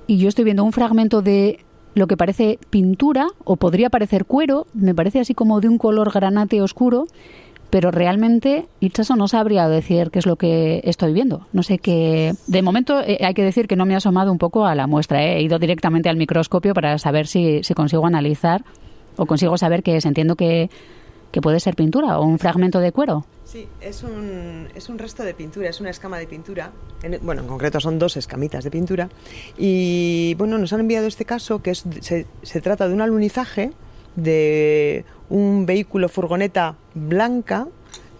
Y 0.08 0.18
yo 0.18 0.28
estoy 0.28 0.44
viendo 0.44 0.64
un 0.64 0.74
fragmento 0.74 1.22
de 1.22 1.60
lo 1.94 2.08
que 2.08 2.18
parece 2.18 2.60
pintura 2.70 3.28
o 3.44 3.58
podría 3.58 3.90
parecer 3.90 4.26
cuero, 4.26 4.68
me 4.74 4.96
parece 4.96 5.20
así 5.20 5.34
como 5.34 5.60
de 5.62 5.68
un 5.68 5.78
color 5.78 6.12
granate 6.12 6.62
oscuro, 6.62 7.08
pero 7.70 7.90
realmente 7.90 8.68
Itchaso 8.82 9.16
no 9.16 9.28
sabría 9.28 9.68
decir 9.70 10.12
qué 10.12 10.20
es 10.20 10.26
lo 10.26 10.36
que 10.36 10.82
estoy 10.84 11.14
viendo. 11.14 11.48
No 11.54 11.64
sé 11.64 11.78
qué. 11.78 12.34
De 12.48 12.62
momento 12.62 13.00
eh, 13.00 13.20
hay 13.22 13.34
que 13.34 13.44
decir 13.44 13.68
que 13.68 13.78
no 13.78 13.86
me 13.86 13.94
ha 13.94 13.98
asomado 13.98 14.32
un 14.32 14.38
poco 14.38 14.66
a 14.66 14.76
la 14.76 14.88
muestra. 14.88 15.24
¿eh? 15.24 15.38
He 15.38 15.42
ido 15.42 15.58
directamente 15.58 16.10
al 16.10 16.18
microscopio 16.18 16.74
para 16.74 16.98
saber 16.98 17.28
si, 17.28 17.64
si 17.64 17.74
consigo 17.74 18.06
analizar 18.06 18.64
o 19.16 19.26
consigo 19.26 19.58
saber 19.58 19.84
qué 19.84 19.96
es. 19.96 20.06
Entiendo 20.06 20.36
que, 20.36 20.70
que 21.32 21.42
puede 21.42 21.60
ser 21.60 21.76
pintura 21.76 22.20
o 22.20 22.26
un 22.26 22.40
fragmento 22.40 22.80
de 22.80 22.92
cuero. 22.92 23.26
Sí, 23.46 23.68
es 23.82 24.04
un, 24.04 24.68
es 24.76 24.88
un 24.90 24.98
resto 24.98 25.24
de 25.24 25.34
pintura, 25.34 25.70
es 25.70 25.82
una 25.82 25.90
escama 25.90 26.18
de 26.18 26.28
pintura. 26.28 26.72
bueno, 27.22 27.42
en 27.42 27.48
concreto 27.48 27.80
son 27.80 28.00
dos 28.00 28.16
escamitas 28.18 28.64
de 28.64 28.72
pintura. 28.72 29.10
Y 29.58 30.36
bueno, 30.38 30.58
nos 30.58 30.72
han 30.74 30.82
enviado 30.82 31.08
este 31.08 31.26
caso 31.26 31.62
que 31.62 31.76
se, 31.76 32.28
se 32.42 32.62
trata 32.62 32.88
de 32.88 32.94
un 32.94 33.02
alunizaje 33.02 33.72
de 34.16 35.06
un 35.30 35.66
vehículo 35.66 36.10
furgoneta 36.10 36.76
blanca. 36.94 37.68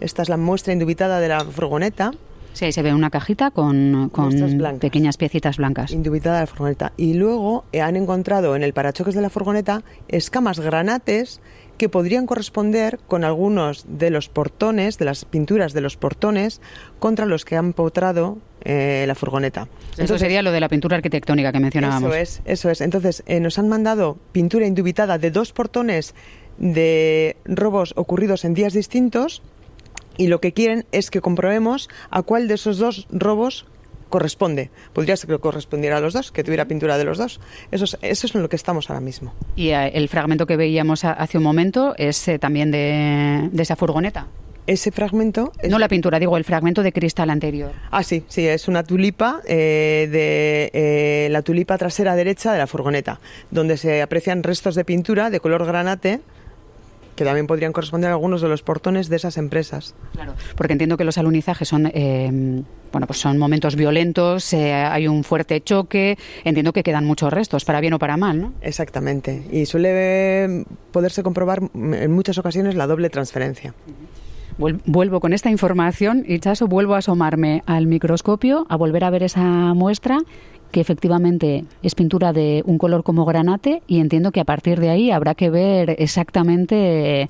Esta 0.00 0.22
es 0.22 0.28
la 0.28 0.36
muestra 0.36 0.72
indubitada 0.72 1.20
de 1.20 1.28
la 1.28 1.44
furgoneta. 1.44 2.12
Sí, 2.52 2.66
ahí 2.66 2.72
se 2.72 2.82
ve 2.82 2.92
una 2.92 3.08
cajita 3.08 3.50
con, 3.50 4.10
con 4.10 4.30
pequeñas 4.78 5.16
piecitas 5.16 5.56
blancas. 5.56 5.90
Indubitada 5.90 6.36
de 6.36 6.42
la 6.42 6.46
furgoneta. 6.46 6.92
Y 6.96 7.14
luego 7.14 7.64
eh, 7.72 7.80
han 7.80 7.96
encontrado 7.96 8.54
en 8.56 8.62
el 8.62 8.74
parachoques 8.74 9.14
de 9.14 9.22
la 9.22 9.30
furgoneta 9.30 9.82
escamas 10.08 10.60
granates 10.60 11.40
que 11.82 11.88
podrían 11.88 12.26
corresponder 12.26 13.00
con 13.08 13.24
algunos 13.24 13.84
de 13.88 14.10
los 14.10 14.28
portones, 14.28 14.98
de 14.98 15.04
las 15.04 15.24
pinturas 15.24 15.72
de 15.72 15.80
los 15.80 15.96
portones, 15.96 16.60
contra 17.00 17.26
los 17.26 17.44
que 17.44 17.56
han 17.56 17.72
potrado 17.72 18.38
eh, 18.64 19.02
la 19.08 19.16
furgoneta. 19.16 19.66
eso 19.98 20.16
sería 20.16 20.42
lo 20.42 20.52
de 20.52 20.60
la 20.60 20.68
pintura 20.68 20.94
arquitectónica 20.94 21.50
que 21.50 21.58
mencionábamos. 21.58 22.14
Eso 22.14 22.14
es, 22.14 22.42
eso 22.44 22.70
es. 22.70 22.80
Entonces, 22.82 23.24
eh, 23.26 23.40
nos 23.40 23.58
han 23.58 23.68
mandado 23.68 24.16
pintura 24.30 24.64
indubitada 24.64 25.18
de 25.18 25.32
dos 25.32 25.52
portones 25.52 26.14
de 26.56 27.36
robos 27.46 27.94
ocurridos 27.96 28.44
en 28.44 28.54
días 28.54 28.74
distintos 28.74 29.42
y 30.16 30.28
lo 30.28 30.40
que 30.40 30.52
quieren 30.52 30.86
es 30.92 31.10
que 31.10 31.20
comprobemos 31.20 31.88
a 32.10 32.22
cuál 32.22 32.46
de 32.46 32.54
esos 32.54 32.78
dos 32.78 33.08
robos 33.10 33.66
corresponde. 34.12 34.70
Podría 34.92 35.16
ser 35.16 35.28
que 35.30 35.38
correspondiera 35.38 35.96
a 35.96 36.00
los 36.00 36.12
dos, 36.12 36.30
que 36.30 36.44
tuviera 36.44 36.66
pintura 36.66 36.98
de 36.98 37.04
los 37.04 37.18
dos. 37.18 37.40
Eso 37.72 37.84
es, 37.84 37.98
eso 38.02 38.26
es 38.28 38.34
en 38.36 38.42
lo 38.42 38.48
que 38.48 38.56
estamos 38.56 38.88
ahora 38.90 39.00
mismo. 39.00 39.34
Y 39.56 39.70
eh, 39.70 39.88
el 39.94 40.08
fragmento 40.08 40.46
que 40.46 40.56
veíamos 40.56 41.04
hace 41.04 41.38
un 41.38 41.44
momento 41.44 41.94
es 41.96 42.28
eh, 42.28 42.38
también 42.38 42.70
de, 42.70 43.50
esa 43.58 43.74
furgoneta. 43.74 44.26
ese 44.66 44.92
fragmento... 44.92 45.52
No 45.68 45.78
la 45.78 45.88
pintura, 45.88 46.18
digo, 46.18 46.36
el 46.36 46.44
fragmento 46.44 46.82
de 46.82 46.92
cristal 46.92 47.30
anterior. 47.30 47.72
Ah, 47.90 48.02
sí, 48.02 48.22
sí, 48.28 48.46
es 48.46 48.68
una 48.68 48.84
tulipa 48.84 49.40
eh, 49.46 50.08
de 50.12 50.70
eh, 50.74 51.28
la 51.30 51.40
tulipa 51.42 51.78
trasera 51.78 52.14
derecha 52.14 52.52
de 52.52 52.58
la 52.58 52.66
furgoneta, 52.66 53.18
donde 53.50 53.78
se 53.78 54.02
aprecian 54.02 54.42
restos 54.42 54.74
de 54.74 54.84
pintura 54.84 55.30
de 55.30 55.40
color 55.40 55.64
granate 55.64 56.20
que 57.16 57.24
también 57.24 57.46
podrían 57.46 57.72
corresponder 57.72 58.10
a 58.10 58.14
algunos 58.14 58.40
de 58.40 58.48
los 58.48 58.62
portones 58.62 59.08
de 59.08 59.16
esas 59.16 59.36
empresas. 59.36 59.94
Claro, 60.12 60.34
porque 60.56 60.72
entiendo 60.72 60.96
que 60.96 61.04
los 61.04 61.18
alunizajes 61.18 61.68
son, 61.68 61.90
eh, 61.92 62.62
bueno, 62.92 63.06
pues 63.06 63.18
son 63.18 63.38
momentos 63.38 63.76
violentos, 63.76 64.52
hay 64.54 65.08
un 65.08 65.24
fuerte 65.24 65.60
choque, 65.60 66.18
entiendo 66.44 66.72
que 66.72 66.82
quedan 66.82 67.04
muchos 67.04 67.32
restos, 67.32 67.64
para 67.64 67.80
bien 67.80 67.94
o 67.94 67.98
para 67.98 68.16
mal, 68.16 68.40
¿no? 68.40 68.52
Exactamente, 68.60 69.44
y 69.50 69.66
suele 69.66 70.64
poderse 70.90 71.22
comprobar 71.22 71.60
en 71.74 72.12
muchas 72.12 72.38
ocasiones 72.38 72.74
la 72.74 72.86
doble 72.86 73.10
transferencia. 73.10 73.74
Vuelvo 74.58 75.20
con 75.20 75.32
esta 75.32 75.50
información 75.50 76.24
y 76.26 76.38
Chaso, 76.38 76.68
vuelvo 76.68 76.94
a 76.94 76.98
asomarme 76.98 77.62
al 77.66 77.86
microscopio, 77.86 78.66
a 78.68 78.76
volver 78.76 79.04
a 79.04 79.10
ver 79.10 79.22
esa 79.22 79.40
muestra 79.74 80.18
que 80.72 80.80
efectivamente 80.80 81.64
es 81.82 81.94
pintura 81.94 82.32
de 82.32 82.62
un 82.66 82.78
color 82.78 83.04
como 83.04 83.24
granate 83.24 83.82
y 83.86 84.00
entiendo 84.00 84.32
que 84.32 84.40
a 84.40 84.44
partir 84.44 84.80
de 84.80 84.90
ahí 84.90 85.10
habrá 85.10 85.34
que 85.34 85.50
ver 85.50 85.94
exactamente 85.98 87.28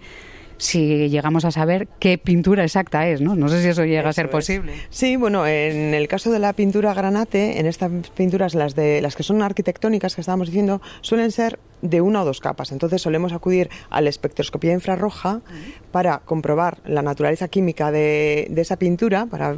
si 0.63 1.09
llegamos 1.09 1.45
a 1.45 1.51
saber 1.51 1.89
qué 1.99 2.19
pintura 2.19 2.63
exacta 2.63 3.09
es, 3.09 3.21
¿no? 3.21 3.35
No 3.35 3.49
sé 3.49 3.61
si 3.63 3.69
eso 3.69 3.85
llega 3.85 4.09
a 4.09 4.13
ser 4.13 4.31
posible. 4.31 4.73
Sí, 4.91 5.17
bueno, 5.17 5.45
en 5.47 5.93
el 5.93 6.07
caso 6.07 6.31
de 6.31 6.39
la 6.39 6.53
pintura 6.53 6.95
granate, 6.95 7.59
en 7.59 7.67
estas 7.67 7.91
pinturas, 8.11 8.55
las 8.55 8.77
de 8.77 9.03
las 9.03 9.17
que 9.17 9.25
son 9.25 9.43
arquitectónicas 9.43 10.15
que 10.15 10.21
estábamos 10.21 10.49
diciendo, 10.49 10.81
suelen 11.01 11.33
ser 11.33 11.59
de 11.83 12.01
una 12.01 12.23
o 12.23 12.25
dos 12.25 12.41
capas. 12.41 12.71
Entonces 12.71 13.03
solemos 13.03 13.33
acudir 13.33 13.71
a 13.91 14.01
la 14.01 14.09
espectroscopía 14.09 14.73
infrarroja 14.73 15.41
para 15.91 16.19
comprobar 16.21 16.79
la 16.87 17.03
naturaleza 17.03 17.49
química 17.49 17.91
de, 17.91 18.49
esa 18.57 18.77
pintura, 18.77 19.27
para 19.27 19.57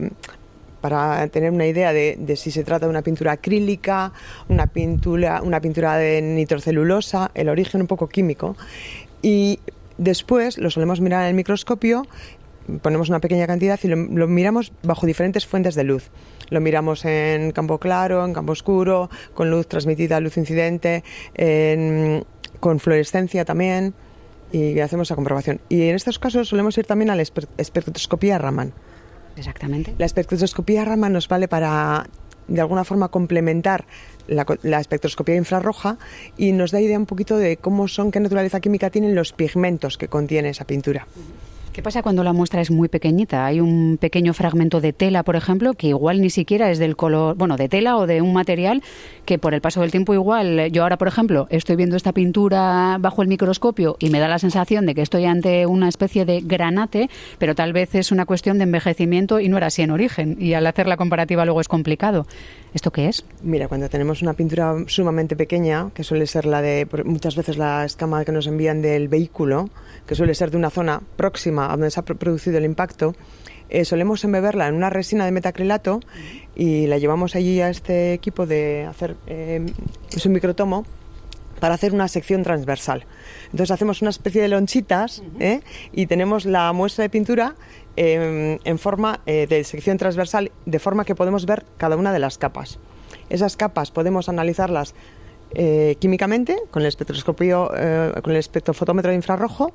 para 0.85 1.27
tener 1.29 1.51
una 1.51 1.67
idea 1.67 1.95
de, 1.95 2.37
si 2.37 2.51
se 2.51 2.63
trata 2.63 2.85
de 2.85 2.91
una 2.91 3.01
pintura 3.01 3.33
acrílica, 3.33 4.13
una 4.51 4.67
pintura, 4.67 5.41
una 5.41 5.59
pintura 5.59 5.97
de 5.97 6.21
nitrocelulosa, 6.21 7.31
el 7.33 7.49
origen 7.49 7.81
un 7.81 7.87
poco 7.87 8.07
químico. 8.07 8.55
Y 9.23 9.61
Después 9.97 10.59
lo 10.59 10.69
solemos 10.71 11.01
mirar 11.01 11.23
en 11.23 11.29
el 11.29 11.35
microscopio, 11.35 12.07
ponemos 12.83 13.09
una 13.09 13.21
pequeña 13.21 13.47
cantidad 13.47 13.81
y 13.83 13.89
lo, 13.89 13.97
miramos 13.97 14.73
bajo 14.83 15.07
diferentes 15.07 15.47
fuentes 15.47 15.75
de 15.75 15.85
luz. 15.85 16.11
Lo 16.51 16.61
miramos 16.61 17.07
en 17.07 17.53
campo 17.53 17.79
claro, 17.79 18.27
en 18.27 18.35
campo 18.35 18.53
oscuro, 18.53 19.09
con 19.33 19.51
luz 19.51 19.69
transmitida, 19.69 20.21
luz 20.21 20.37
incidente, 20.37 21.03
con 22.61 22.81
fluorescencia 22.81 23.47
también 23.47 23.95
y 24.53 24.79
hacemos 24.81 25.09
la 25.09 25.17
comprobación. 25.17 25.61
Y 25.71 25.89
en 25.89 25.95
estos 25.95 26.19
casos 26.19 26.49
solemos 26.49 26.77
ir 26.77 26.85
también 26.85 27.09
a 27.09 27.17
la 27.17 27.23
espectroscopía 27.23 28.37
Raman. 28.37 28.75
Exactamente. 29.37 29.95
La 29.99 30.07
espectroscopía 30.07 30.85
Raman 30.85 31.13
nos 31.13 31.29
vale 31.29 31.49
para 31.49 32.07
de 32.49 32.61
alguna 32.61 32.85
forma 32.85 33.09
complementar 33.09 33.87
la, 34.27 34.81
espectroscopía 34.81 35.37
infrarroja 35.37 35.97
y 36.37 36.53
nos 36.53 36.71
da 36.71 36.81
idea 36.81 36.99
un 36.99 37.07
poquito 37.07 37.37
de 37.37 37.57
cómo 37.57 37.89
son, 37.89 38.11
qué 38.11 38.21
naturaleza 38.21 38.61
química 38.61 38.91
tienen 38.91 39.15
los 39.15 39.33
pigmentos 39.33 39.99
que 39.99 40.09
contiene 40.09 40.51
esa 40.51 40.65
pintura. 40.65 41.07
¿Qué 41.75 41.83
pasa 41.83 42.03
cuando 42.03 42.23
la 42.23 42.33
muestra 42.33 42.61
es 42.61 42.71
muy 42.71 42.87
pequeñita? 42.87 43.47
Hay 43.47 43.59
un 43.59 43.99
pequeño 44.01 44.33
fragmento 44.33 44.81
de 44.81 44.93
tela, 44.93 45.25
por 45.25 45.35
ejemplo, 45.35 45.75
que 45.75 45.89
igual 45.89 46.21
ni 46.21 46.31
siquiera 46.31 46.71
es 46.71 46.79
del 46.79 46.95
color, 46.95 47.35
bueno, 47.35 47.57
de 47.57 47.69
tela 47.69 47.97
o 47.97 48.07
de 48.07 48.23
un 48.23 48.33
material 48.33 48.81
que 49.25 49.41
por 49.41 49.55
el 49.55 49.61
paso 49.61 49.81
del 49.81 49.91
tiempo 49.91 50.15
igual, 50.15 50.71
yo 50.71 50.85
ahora, 50.85 50.99
por 50.99 51.09
ejemplo, 51.09 51.49
estoy 51.51 51.75
viendo 51.75 51.97
esta 51.97 52.13
pintura 52.13 52.97
bajo 53.01 53.23
el 53.23 53.29
microscopio 53.29 53.97
y 53.99 54.11
me 54.11 54.21
da 54.21 54.29
la 54.29 54.39
sensación 54.39 54.87
de 54.87 54.95
que 54.95 55.03
estoy 55.03 55.25
ante 55.25 55.67
una 55.67 55.89
especie 55.89 56.25
de 56.25 56.43
granate, 56.43 57.11
pero 57.39 57.57
tal 57.57 57.73
vez 57.73 57.97
es 57.97 58.13
una 58.13 58.25
cuestión 58.25 58.59
de 58.59 58.65
envejecimiento 58.65 59.41
y 59.41 59.49
no 59.49 59.57
era 59.57 59.67
así 59.67 59.83
en 59.83 59.91
origen. 59.91 60.37
Y 60.39 60.55
al 60.55 60.69
hacer 60.69 60.87
la 60.87 60.97
comparativa 60.97 61.45
luego 61.45 61.61
es 61.61 61.67
complicado. 61.67 62.25
¿Esto 62.75 62.91
qué 62.91 63.09
es? 63.09 63.25
Mira, 63.41 63.69
cuando 63.69 63.89
tenemos 63.89 64.21
una 64.21 64.33
pintura 64.35 64.75
sumamente 64.89 65.37
pequeña, 65.37 65.91
que 65.95 66.03
suele 66.03 66.27
ser 66.27 66.45
la 66.45 66.61
de 66.61 66.89
muchas 67.05 67.37
veces 67.37 67.57
la 67.57 67.85
escama 67.85 68.25
que 68.25 68.33
nos 68.33 68.49
envían 68.49 68.83
del 68.83 69.07
vehículo, 69.07 69.71
que 70.09 70.17
suele 70.17 70.35
ser 70.35 70.51
de 70.51 70.57
una 70.57 70.71
zona 70.71 71.01
próxima 71.17 71.67
a 71.67 71.77
donde 71.77 71.93
se 71.93 72.01
ha 72.01 72.03
producido 72.03 72.59
el 72.59 72.65
impacto, 72.65 73.15
eh, 73.69 73.85
solemos 73.85 74.25
embeberla 74.25 74.67
en 74.67 74.75
una 74.75 74.91
resina 74.91 75.25
de 75.25 75.31
metacrilato 75.31 76.01
y 76.57 76.89
la 76.89 76.99
llevamos 76.99 77.37
allí 77.37 77.61
a 77.61 77.71
este 77.71 78.13
equipo 78.13 78.45
de 78.45 78.87
hacer 78.91 79.15
eh, 79.29 79.65
es 80.11 80.27
un 80.27 80.33
microtomo 80.33 80.85
para 81.61 81.77
hacer 81.77 81.95
una 81.95 82.09
sección 82.09 82.43
transversal. 82.43 83.07
Entonces 83.47 83.71
hacemos 83.71 84.03
una 84.03 84.11
especie 84.11 84.43
de 84.43 84.49
lonchitas 84.49 85.23
¿eh? 85.39 85.61
y 85.93 86.07
tenemos 86.07 86.45
la 86.45 86.73
muestra 86.73 87.03
de 87.03 87.09
pintura 87.09 87.55
em, 87.97 88.59
en 88.65 88.79
forma 88.79 89.21
de 89.27 89.65
sección 89.65 89.99
transversal, 89.99 90.53
de 90.67 90.79
forma 90.79 91.05
que 91.05 91.15
podemos 91.15 91.47
ver 91.47 91.65
cada 91.77 91.97
una 91.97 92.13
de 92.13 92.19
las 92.19 92.39
capas. 92.39 92.79
Esas 93.29 93.57
capas 93.57 93.91
podemos 93.91 94.29
analizarlas 94.29 94.95
químicamente 96.01 96.57
con 96.73 96.83
el 96.83 96.89
espectroscopio, 96.89 97.69
con 98.23 98.33
el 98.33 98.39
espectrofotómetro 98.39 99.11
de 99.11 99.17
infrarrojo 99.17 99.73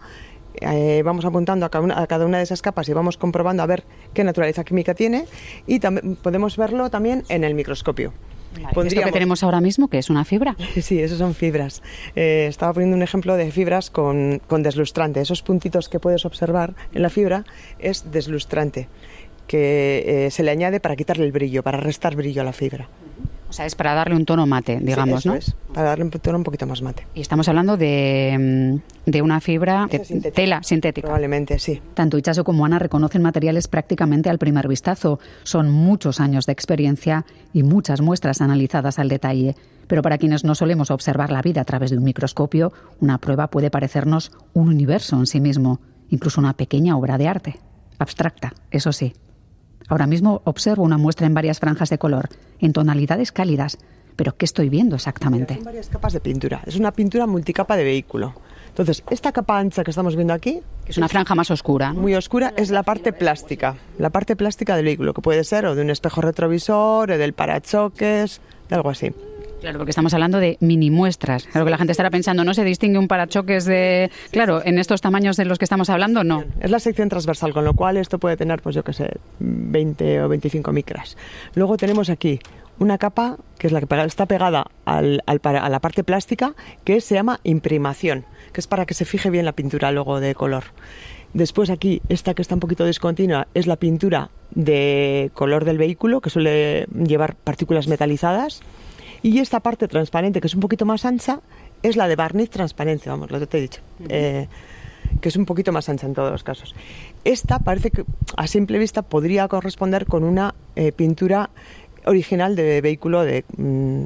eh, 0.61 1.01
vamos 1.05 1.25
apuntando 1.25 1.65
a 1.65 1.69
cada, 1.69 2.25
una, 2.25 2.37
de 2.37 2.43
esas 2.43 2.61
capas 2.61 2.89
y 2.89 2.93
vamos 2.93 3.17
comprobando 3.17 3.63
a 3.63 3.65
ver 3.65 3.83
qué 4.13 4.23
naturaleza 4.23 4.63
química 4.63 4.93
tiene 4.93 5.25
y 5.67 5.79
podemos 5.79 6.57
verlo 6.57 6.89
también 6.89 7.23
en 7.29 7.43
el 7.43 7.53
microscopio. 7.53 8.13
¿Esto 8.55 9.01
que 9.01 9.11
tenemos 9.11 9.43
ahora 9.43 9.61
mismo, 9.61 9.87
que 9.87 9.97
es 9.97 10.09
una 10.09 10.25
fibra? 10.25 10.55
Sí, 10.81 10.99
eso 10.99 11.17
son 11.17 11.35
fibras. 11.35 11.81
Eh, 12.15 12.47
estaba 12.49 12.73
poniendo 12.73 12.95
un 12.95 13.03
ejemplo 13.03 13.35
de 13.35 13.51
fibras 13.51 13.89
con, 13.89 14.41
deslustrante. 14.49 15.21
Esos 15.21 15.41
puntitos 15.41 15.89
que 15.89 15.99
puedes 15.99 16.25
observar 16.25 16.73
en 16.93 17.01
la 17.01 17.09
fibra 17.09 17.45
es 17.79 18.11
deslustrante, 18.11 18.87
que 19.47 20.25
eh, 20.25 20.31
se 20.31 20.43
le 20.43 20.51
añade 20.51 20.79
para 20.79 20.95
quitarle 20.95 21.25
el 21.25 21.31
brillo, 21.31 21.63
para 21.63 21.79
restar 21.79 22.15
brillo 22.15 22.41
a 22.41 22.45
la 22.45 22.53
fibra. 22.53 22.87
O 23.49 23.53
sea, 23.53 23.65
es 23.65 23.73
para 23.73 23.95
darle 23.95 24.15
un 24.15 24.25
tono 24.25 24.45
mate, 24.45 24.79
digamos, 24.79 25.25
¿no? 25.25 25.33
Es, 25.33 25.55
para 25.73 25.89
darle 25.89 26.05
un 26.05 26.11
tono 26.11 26.37
un 26.37 26.43
poquito 26.43 26.67
más 26.67 26.83
mate. 26.83 27.07
Y 27.15 27.21
estamos 27.21 27.47
hablando 27.49 27.77
de, 27.77 28.79
mm, 29.05 29.09
de 29.09 29.21
una 29.23 29.41
fibra 29.41 29.87
de 29.89 30.31
tela 30.31 30.61
sintética. 30.61 31.07
Probablemente, 31.07 31.57
sí. 31.57 31.81
Tanto 31.95 32.17
Ichaso 32.17 32.43
como 32.43 32.65
Ana 32.65 32.77
reconocen 32.77 33.23
materiales 33.23 33.67
prácticamente 33.67 34.29
al 34.29 34.37
primer 34.37 34.67
vistazo. 34.67 35.19
Son 35.43 35.71
muchos 35.71 36.19
años 36.19 36.45
de 36.45 36.53
experiencia 36.53 37.25
y 37.51 37.63
muchas 37.63 38.01
muestras 38.01 38.39
analizadas 38.41 38.99
al 38.99 39.09
detalle. 39.09 39.55
Pero 39.87 40.03
para 40.03 40.19
quienes 40.19 40.43
no 40.43 40.53
solemos 40.53 40.91
observar 40.91 41.31
la 41.31 41.41
vida 41.41 41.61
a 41.61 41.65
través 41.65 41.89
de 41.89 41.97
un 41.97 42.03
microscopio, 42.03 42.71
una 42.99 43.17
prueba 43.17 43.47
puede 43.47 43.71
parecernos 43.71 44.31
un 44.53 44.67
universo 44.67 45.17
en 45.17 45.25
sí 45.25 45.39
mismo, 45.39 45.79
incluso 46.09 46.39
una 46.39 46.53
pequeña 46.53 46.95
obra 46.95 47.17
de 47.17 47.27
arte. 47.27 47.59
Abstracta, 47.97 48.53
eso 48.69 48.91
sí. 48.91 49.13
Ahora 49.89 50.07
mismo 50.07 50.41
observo 50.45 50.83
una 50.83 50.97
muestra 50.97 51.27
en 51.27 51.33
varias 51.33 51.59
franjas 51.59 51.89
de 51.89 51.97
color, 51.97 52.29
en 52.59 52.73
tonalidades 52.73 53.31
cálidas. 53.31 53.77
Pero 54.15 54.35
¿qué 54.37 54.45
estoy 54.45 54.69
viendo 54.69 54.95
exactamente? 54.95 55.55
son 55.55 55.63
varias 55.63 55.89
capas 55.89 56.13
de 56.13 56.19
pintura. 56.19 56.61
Es 56.65 56.75
una 56.75 56.91
pintura 56.91 57.25
multicapa 57.25 57.75
de 57.75 57.83
vehículo. 57.85 58.35
Entonces, 58.67 59.03
esta 59.09 59.31
capa 59.31 59.57
ancha 59.57 59.83
que 59.83 59.91
estamos 59.91 60.15
viendo 60.15 60.33
aquí... 60.33 60.61
Es 60.85 60.97
una 60.97 61.07
franja 61.07 61.35
más 61.35 61.49
oscura. 61.51 61.93
Muy 61.93 62.15
oscura, 62.15 62.53
es 62.55 62.69
la 62.69 62.83
parte 62.83 63.13
plástica. 63.13 63.75
La 63.97 64.09
parte 64.09 64.35
plástica 64.35 64.75
del 64.75 64.85
vehículo, 64.85 65.13
que 65.13 65.21
puede 65.21 65.43
ser 65.43 65.65
o 65.65 65.75
de 65.75 65.81
un 65.81 65.89
espejo 65.89 66.21
retrovisor, 66.21 67.11
o 67.11 67.17
del 67.17 67.33
parachoques, 67.33 68.41
de 68.69 68.75
algo 68.75 68.89
así. 68.89 69.11
Claro, 69.59 69.77
porque 69.77 69.91
estamos 69.91 70.13
hablando 70.13 70.39
de 70.39 70.57
mini 70.61 70.89
muestras. 70.89 71.45
Claro 71.47 71.65
que 71.65 71.71
la 71.71 71.77
gente 71.77 71.91
estará 71.91 72.09
pensando, 72.09 72.43
¿no 72.43 72.53
se 72.53 72.63
distingue 72.63 72.97
un 72.97 73.07
parachoques 73.07 73.65
de...? 73.65 74.09
Claro, 74.31 74.61
en 74.63 74.79
estos 74.79 75.01
tamaños 75.01 75.35
de 75.37 75.45
los 75.45 75.59
que 75.59 75.65
estamos 75.65 75.89
hablando, 75.89 76.23
no. 76.23 76.45
Es 76.61 76.71
la 76.71 76.79
sección 76.79 77.09
transversal, 77.09 77.53
con 77.53 77.65
lo 77.65 77.73
cual 77.73 77.97
esto 77.97 78.19
puede 78.19 78.37
tener, 78.37 78.61
pues 78.61 78.75
yo 78.75 78.83
qué 78.83 78.93
sé, 78.93 79.17
20 79.39 80.23
o 80.23 80.29
25 80.29 80.71
micras. 80.71 81.17
Luego 81.55 81.77
tenemos 81.77 82.09
aquí 82.09 82.39
una 82.79 82.97
capa 82.97 83.37
que 83.57 83.67
es 83.67 83.73
la 83.73 83.81
que 83.81 84.05
está 84.05 84.25
pegada 84.25 84.65
al, 84.85 85.21
a 85.25 85.69
la 85.69 85.79
parte 85.79 86.03
plástica, 86.03 86.53
que 86.85 87.01
se 87.01 87.15
llama 87.15 87.41
imprimación, 87.43 88.25
que 88.53 88.61
es 88.61 88.67
para 88.67 88.85
que 88.85 88.93
se 88.93 89.05
fije 89.05 89.29
bien 89.29 89.45
la 89.45 89.51
pintura 89.51 89.91
luego 89.91 90.21
de 90.21 90.33
color. 90.35 90.63
Después 91.33 91.69
aquí, 91.69 92.01
esta 92.09 92.33
que 92.33 92.41
está 92.41 92.55
un 92.55 92.59
poquito 92.59 92.85
discontinua, 92.85 93.47
es 93.53 93.67
la 93.67 93.75
pintura 93.75 94.31
de 94.51 95.29
color 95.33 95.65
del 95.65 95.77
vehículo, 95.77 96.21
que 96.21 96.29
suele 96.29 96.87
llevar 96.93 97.35
partículas 97.35 97.87
metalizadas. 97.87 98.61
Y 99.21 99.39
esta 99.39 99.59
parte 99.59 99.87
transparente, 99.87 100.41
que 100.41 100.47
es 100.47 100.53
un 100.53 100.61
poquito 100.61 100.85
más 100.85 101.05
ancha, 101.05 101.41
es 101.83 101.95
la 101.95 102.07
de 102.07 102.15
barniz 102.15 102.49
transparente, 102.49 103.09
vamos, 103.09 103.31
lo 103.31 103.39
que 103.39 103.47
te 103.47 103.57
he 103.57 103.61
dicho. 103.61 103.81
Eh, 104.07 104.47
que 105.21 105.29
es 105.29 105.35
un 105.35 105.45
poquito 105.45 105.71
más 105.71 105.89
ancha 105.89 106.05
en 106.05 106.13
todos 106.13 106.31
los 106.31 106.43
casos. 106.43 106.75
Esta 107.23 107.59
parece 107.59 107.91
que 107.91 108.05
a 108.37 108.47
simple 108.47 108.79
vista 108.79 109.01
podría 109.01 109.47
corresponder 109.47 110.05
con 110.05 110.23
una 110.23 110.55
eh, 110.75 110.91
pintura 110.91 111.49
original 112.05 112.55
de 112.55 112.81
vehículo 112.81 113.23
de... 113.23 113.43
Mm, 113.57 114.05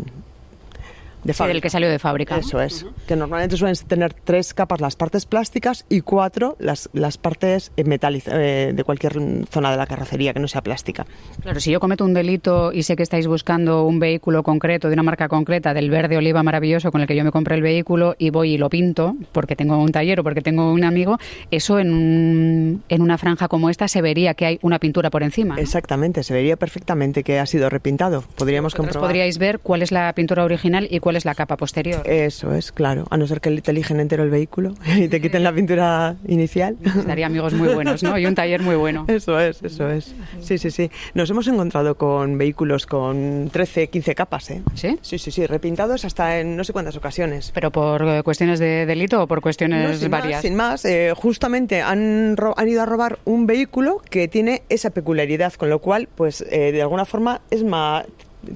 de 1.23 1.33
del 1.47 1.61
que 1.61 1.69
salió 1.69 1.89
de 1.89 1.99
fábrica. 1.99 2.37
Eso 2.37 2.61
es. 2.61 2.85
Que 3.07 3.15
normalmente 3.15 3.57
suelen 3.57 3.75
tener 3.87 4.13
tres 4.13 4.53
capas 4.53 4.81
las 4.81 4.95
partes 4.95 5.25
plásticas 5.25 5.85
y 5.89 6.01
cuatro 6.01 6.55
las, 6.59 6.89
las 6.93 7.17
partes 7.17 7.71
metalizadas 7.83 8.39
eh, 8.39 8.71
de 8.73 8.83
cualquier 8.83 9.13
zona 9.49 9.71
de 9.71 9.77
la 9.77 9.85
carrocería 9.85 10.33
que 10.33 10.39
no 10.39 10.47
sea 10.47 10.61
plástica. 10.61 11.05
Claro, 11.41 11.59
si 11.59 11.71
yo 11.71 11.79
cometo 11.79 12.05
un 12.05 12.13
delito 12.13 12.71
y 12.71 12.83
sé 12.83 12.95
que 12.95 13.03
estáis 13.03 13.27
buscando 13.27 13.83
un 13.85 13.99
vehículo 13.99 14.43
concreto, 14.43 14.87
de 14.87 14.93
una 14.93 15.03
marca 15.03 15.27
concreta, 15.27 15.73
del 15.73 15.89
verde 15.89 16.17
oliva 16.17 16.43
maravilloso 16.43 16.91
con 16.91 17.01
el 17.01 17.07
que 17.07 17.15
yo 17.15 17.23
me 17.23 17.31
compré 17.31 17.55
el 17.55 17.61
vehículo 17.61 18.15
y 18.17 18.29
voy 18.29 18.53
y 18.53 18.57
lo 18.57 18.69
pinto 18.69 19.15
porque 19.31 19.55
tengo 19.55 19.77
un 19.77 19.91
taller 19.91 20.19
o 20.19 20.23
porque 20.23 20.41
tengo 20.41 20.71
un 20.71 20.83
amigo, 20.83 21.17
eso 21.51 21.79
en, 21.79 22.83
en 22.89 23.01
una 23.01 23.17
franja 23.17 23.47
como 23.47 23.69
esta 23.69 23.87
se 23.87 24.01
vería 24.01 24.33
que 24.33 24.45
hay 24.45 24.59
una 24.61 24.79
pintura 24.79 25.09
por 25.09 25.23
encima. 25.23 25.59
Exactamente, 25.59 26.23
se 26.23 26.33
vería 26.33 26.55
perfectamente 26.55 27.23
que 27.23 27.39
ha 27.39 27.45
sido 27.45 27.69
repintado. 27.69 28.23
Podríamos 28.35 28.75
comprobar. 28.75 29.09
podríais 29.09 29.37
ver 29.37 29.59
cuál 29.59 29.81
es 29.81 29.91
la 29.91 30.11
pintura 30.13 30.43
original 30.43 30.87
y 30.89 30.99
cuál 30.99 31.12
es 31.15 31.25
la 31.25 31.35
capa 31.35 31.57
posterior. 31.57 32.01
Eso 32.05 32.53
es, 32.53 32.71
claro. 32.71 33.05
A 33.09 33.17
no 33.17 33.27
ser 33.27 33.41
que 33.41 33.61
te 33.61 33.71
eligen 33.71 33.99
entero 33.99 34.23
el 34.23 34.29
vehículo 34.29 34.73
y 34.97 35.07
te 35.07 35.21
quiten 35.21 35.43
la 35.43 35.53
pintura 35.53 36.15
inicial. 36.27 36.77
Estaría 36.83 37.25
amigos 37.25 37.53
muy 37.53 37.73
buenos, 37.73 38.03
¿no? 38.03 38.17
Y 38.17 38.25
un 38.25 38.35
taller 38.35 38.61
muy 38.61 38.75
bueno. 38.75 39.05
Eso 39.13 39.39
es, 39.39 39.61
eso 39.63 39.89
es. 39.89 40.13
Sí, 40.41 40.57
sí, 40.57 40.71
sí. 40.71 40.89
Nos 41.13 41.29
hemos 41.29 41.47
encontrado 41.47 41.95
con 41.95 42.37
vehículos 42.37 42.85
con 42.85 43.49
13, 43.51 43.87
15 43.87 44.15
capas, 44.15 44.49
¿eh? 44.51 44.63
¿Sí? 44.73 44.97
Sí, 45.01 45.17
sí, 45.17 45.31
sí. 45.31 45.45
Repintados 45.45 46.05
hasta 46.05 46.39
en 46.39 46.57
no 46.57 46.63
sé 46.63 46.73
cuántas 46.73 46.95
ocasiones. 46.95 47.51
¿Pero 47.53 47.71
por 47.71 48.07
eh, 48.07 48.23
cuestiones 48.23 48.59
de 48.59 48.85
delito 48.85 49.23
o 49.23 49.27
por 49.27 49.41
cuestiones 49.41 49.99
sin 49.99 50.11
varias? 50.11 50.37
Más, 50.37 50.41
sin 50.41 50.55
más. 50.55 50.85
Eh, 50.85 51.13
justamente 51.15 51.81
han, 51.81 52.35
han 52.55 52.67
ido 52.67 52.81
a 52.81 52.85
robar 52.85 53.19
un 53.25 53.45
vehículo 53.45 54.01
que 54.09 54.27
tiene 54.27 54.63
esa 54.69 54.89
peculiaridad, 54.89 55.53
con 55.53 55.69
lo 55.69 55.79
cual, 55.79 56.07
pues, 56.13 56.41
eh, 56.49 56.71
de 56.71 56.81
alguna 56.81 57.05
forma 57.05 57.41
es 57.51 57.63
más 57.63 58.05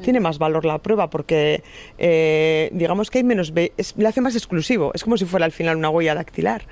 tiene 0.02 0.20
más 0.20 0.38
valor 0.38 0.66
la 0.66 0.78
prueba 0.80 1.10
porque 1.10 1.64
eh, 1.98 2.70
digamos 2.74 3.10
que 3.10 3.20
hay 3.20 3.24
menos 3.24 3.52
le 3.52 4.08
hace 4.08 4.22
más 4.22 4.36
exclusivo 4.36 4.92
es 4.94 5.04
como 5.04 5.18
si 5.18 5.26
fuera 5.26 5.46
al 5.46 5.52
final 5.52 5.78
una 5.78 5.90
huella 5.90 6.16
dactilar. 6.16 6.64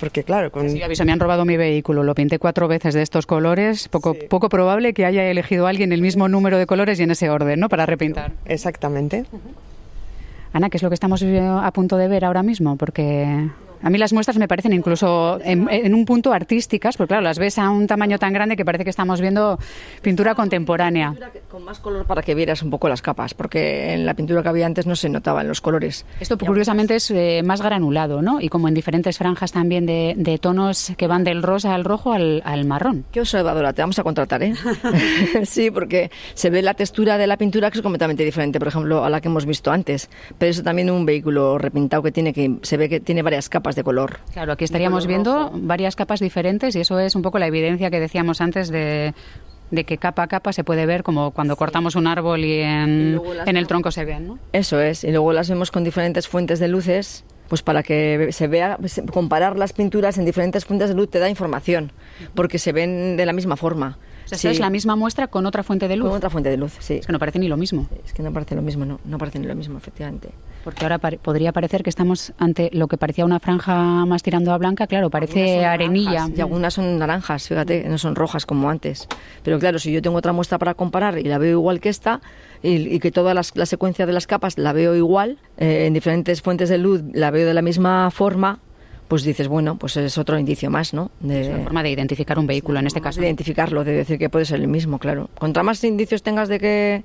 Porque 0.00 0.24
claro 0.24 0.50
con... 0.50 0.70
sí, 0.70 0.82
aviso, 0.82 1.04
me 1.04 1.12
han 1.12 1.20
robado 1.20 1.44
mi 1.44 1.56
vehículo 1.56 2.02
lo 2.02 2.14
pinté 2.14 2.38
cuatro 2.38 2.68
veces 2.68 2.94
de 2.94 3.02
estos 3.02 3.26
colores 3.26 3.88
poco 3.88 4.14
poco 4.14 4.48
probable 4.48 4.94
que 4.94 5.04
haya 5.04 5.24
elegido 5.30 5.66
alguien 5.66 5.92
el 5.92 6.02
mismo 6.02 6.28
número 6.28 6.58
de 6.58 6.66
colores 6.66 7.00
y 7.00 7.02
en 7.02 7.10
ese 7.10 7.30
orden 7.30 7.60
no 7.60 7.68
para 7.68 7.86
repintar. 7.86 8.32
Exactamente. 8.46 9.24
Ana 10.52 10.70
qué 10.70 10.76
es 10.76 10.82
lo 10.82 10.88
que 10.88 10.94
estamos 10.94 11.22
a 11.22 11.72
punto 11.72 11.96
de 11.96 12.08
ver 12.08 12.24
ahora 12.24 12.42
mismo 12.42 12.76
porque 12.76 13.48
a 13.84 13.90
mí 13.90 13.98
las 13.98 14.14
muestras 14.14 14.38
me 14.38 14.48
parecen 14.48 14.72
incluso 14.72 15.38
en, 15.44 15.94
un 15.94 16.04
punto 16.06 16.32
artísticas, 16.32 16.96
porque 16.96 17.08
claro, 17.08 17.22
las 17.22 17.38
ves 17.38 17.58
a 17.58 17.68
un 17.68 17.86
tamaño 17.86 18.18
tan 18.18 18.32
grande 18.32 18.56
que 18.56 18.64
parece 18.64 18.82
que 18.82 18.88
estamos 18.88 19.20
viendo 19.20 19.58
pintura 20.00 20.34
contemporánea. 20.34 21.14
Con 21.50 21.64
más 21.64 21.80
color 21.80 22.06
para 22.06 22.22
que 22.22 22.34
vieras 22.34 22.62
un 22.62 22.70
poco 22.70 22.88
las 22.88 23.02
capas, 23.02 23.34
porque 23.34 23.92
en 23.92 24.06
la 24.06 24.14
pintura 24.14 24.42
que 24.42 24.48
había 24.48 24.64
antes 24.64 24.86
no 24.86 24.96
se 24.96 25.10
notaban 25.10 25.46
los 25.46 25.60
colores. 25.60 26.06
Esto 26.18 26.38
curiosamente 26.38 26.94
es 26.94 27.10
eh, 27.10 27.42
más 27.44 27.60
granulado, 27.60 28.22
¿no? 28.22 28.40
Y 28.40 28.48
como 28.48 28.68
en 28.68 28.74
diferentes 28.74 29.18
franjas 29.18 29.52
también 29.52 29.84
de, 29.84 30.38
tonos 30.40 30.94
que 30.96 31.06
van 31.06 31.22
del 31.22 31.42
rosa 31.42 31.74
al 31.74 31.84
rojo 31.84 32.14
al, 32.14 32.64
marrón. 32.64 33.04
Qué 33.12 33.20
observadora, 33.20 33.74
te 33.74 33.82
vamos 33.82 33.98
a 33.98 34.02
contratar, 34.02 34.42
¿eh? 34.42 34.54
sí, 35.44 35.70
porque 35.70 36.10
se 36.32 36.48
ve 36.48 36.62
la 36.62 36.72
textura 36.72 37.18
de 37.18 37.26
la 37.26 37.36
pintura 37.36 37.70
que 37.70 37.76
es 37.76 37.82
completamente 37.82 38.24
diferente, 38.24 38.58
por 38.58 38.68
ejemplo, 38.68 39.04
a 39.04 39.10
la 39.10 39.20
que 39.20 39.28
hemos 39.28 39.44
visto 39.44 39.70
antes. 39.70 40.08
Pero 40.38 40.50
eso 40.50 40.62
también 40.62 40.90
un 40.90 41.04
vehículo 41.04 41.58
repintado 41.58 42.02
que 42.02 42.12
tiene 42.12 42.32
que 42.32 42.56
se 42.62 42.78
ve 42.78 42.88
que 42.88 43.00
tiene 43.00 43.20
varias 43.20 43.50
capas 43.50 43.73
de 43.74 43.84
color. 43.84 44.18
Claro, 44.32 44.52
aquí 44.52 44.64
estaríamos 44.64 45.06
viendo 45.06 45.50
varias 45.54 45.96
capas 45.96 46.20
diferentes 46.20 46.76
y 46.76 46.80
eso 46.80 46.98
es 46.98 47.14
un 47.14 47.22
poco 47.22 47.38
la 47.38 47.46
evidencia 47.46 47.90
que 47.90 48.00
decíamos 48.00 48.40
antes 48.40 48.68
de 48.68 49.14
de 49.70 49.84
que 49.84 49.98
capa 49.98 50.22
a 50.22 50.26
capa 50.28 50.52
se 50.52 50.62
puede 50.62 50.86
ver 50.86 51.02
como 51.02 51.32
cuando 51.32 51.56
cortamos 51.56 51.96
un 51.96 52.06
árbol 52.06 52.44
y 52.44 52.60
en, 52.60 53.20
en 53.46 53.56
el 53.56 53.66
tronco 53.66 53.90
se 53.90 54.04
ven, 54.04 54.28
¿no? 54.28 54.38
Eso 54.52 54.80
es, 54.80 55.04
y 55.04 55.10
luego 55.10 55.32
las 55.32 55.48
vemos 55.48 55.70
con 55.70 55.84
diferentes 55.84 56.28
fuentes 56.28 56.60
de 56.60 56.68
luces 56.68 57.24
pues 57.48 57.62
para 57.62 57.82
que 57.82 58.32
se 58.32 58.48
vea, 58.48 58.78
comparar 59.12 59.58
las 59.58 59.72
pinturas 59.72 60.18
en 60.18 60.24
diferentes 60.24 60.64
fuentes 60.64 60.88
de 60.88 60.94
luz 60.94 61.10
te 61.10 61.18
da 61.18 61.28
información, 61.28 61.92
porque 62.34 62.58
se 62.58 62.72
ven 62.72 63.16
de 63.16 63.26
la 63.26 63.32
misma 63.32 63.56
forma. 63.56 63.98
O 64.30 64.34
sea, 64.34 64.50
es 64.50 64.60
la 64.60 64.70
misma 64.70 64.96
muestra 64.96 65.26
con 65.28 65.46
otra 65.46 65.62
fuente 65.62 65.88
de 65.88 65.96
luz. 65.96 66.08
Con 66.08 66.16
otra 66.16 66.30
fuente 66.30 66.50
de 66.50 66.56
luz, 66.56 66.72
sí. 66.80 66.94
Es 66.94 67.06
que 67.06 67.12
no 67.12 67.18
parece 67.18 67.38
ni 67.38 67.48
lo 67.48 67.56
mismo. 67.56 67.88
Es 68.04 68.12
que 68.12 68.22
no 68.22 68.32
parece 68.32 68.54
lo 68.54 68.62
mismo, 68.62 68.84
no, 68.84 69.00
no 69.04 69.18
parece 69.18 69.38
ni 69.38 69.46
lo 69.46 69.54
mismo, 69.54 69.78
efectivamente. 69.78 70.30
Porque 70.64 70.84
ahora 70.84 70.98
podría 70.98 71.52
parecer 71.52 71.82
que 71.82 71.90
estamos 71.90 72.32
ante 72.38 72.70
lo 72.72 72.88
que 72.88 72.96
parecía 72.96 73.24
una 73.24 73.38
franja 73.38 74.06
más 74.06 74.22
tirando 74.22 74.52
a 74.52 74.58
blanca, 74.58 74.86
claro, 74.86 75.10
parece 75.10 75.64
arenilla. 75.64 76.28
y 76.34 76.40
algunas 76.40 76.74
son 76.74 76.98
naranjas, 76.98 77.48
fíjate, 77.48 77.86
no 77.88 77.98
son 77.98 78.14
rojas 78.14 78.46
como 78.46 78.70
antes. 78.70 79.06
Pero 79.42 79.58
claro, 79.58 79.78
si 79.78 79.92
yo 79.92 80.00
tengo 80.00 80.16
otra 80.16 80.32
muestra 80.32 80.58
para 80.58 80.74
comparar 80.74 81.18
y 81.18 81.24
la 81.24 81.36
veo 81.36 81.58
igual 81.58 81.80
que 81.80 81.90
esta, 81.90 82.22
y, 82.62 82.98
que 82.98 83.10
toda 83.10 83.34
la 83.34 83.42
secuencia 83.42 84.06
de 84.06 84.12
las 84.14 84.26
capas 84.26 84.56
la 84.56 84.72
veo 84.72 84.96
igual, 84.96 85.38
eh, 85.58 85.84
en 85.86 85.92
diferentes 85.92 86.40
fuentes 86.40 86.70
de 86.70 86.78
luz 86.78 87.02
la 87.12 87.30
veo 87.30 87.46
de 87.46 87.54
la 87.54 87.62
misma 87.62 88.10
forma, 88.10 88.60
pues 89.08 89.22
dices, 89.22 89.48
bueno, 89.48 89.76
pues 89.76 89.96
es 89.96 90.18
otro 90.18 90.38
indicio 90.38 90.70
más, 90.70 90.94
¿no? 90.94 91.10
De, 91.20 91.42
es 91.42 91.48
una 91.48 91.64
forma 91.64 91.82
de 91.82 91.90
identificar 91.90 92.38
un 92.38 92.46
vehículo 92.46 92.78
en 92.78 92.86
este 92.86 93.00
caso. 93.00 93.20
De 93.20 93.26
identificarlo, 93.26 93.84
de 93.84 93.92
decir 93.92 94.18
que 94.18 94.28
puede 94.28 94.44
ser 94.44 94.60
el 94.60 94.68
mismo, 94.68 94.98
claro. 94.98 95.30
Contra 95.38 95.62
más 95.62 95.82
indicios 95.84 96.22
tengas 96.22 96.48
de 96.48 96.58
que, 96.58 97.04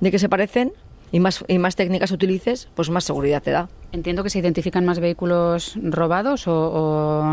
de 0.00 0.10
que 0.10 0.18
se 0.18 0.28
parecen, 0.28 0.72
y 1.12 1.20
más, 1.20 1.44
y 1.46 1.58
más 1.58 1.76
técnicas 1.76 2.10
utilices, 2.10 2.68
pues 2.74 2.90
más 2.90 3.04
seguridad 3.04 3.42
te 3.42 3.50
da. 3.50 3.68
Entiendo 3.92 4.22
que 4.22 4.30
se 4.30 4.38
identifican 4.38 4.84
más 4.84 4.98
vehículos 4.98 5.78
robados 5.82 6.46
o, 6.48 7.24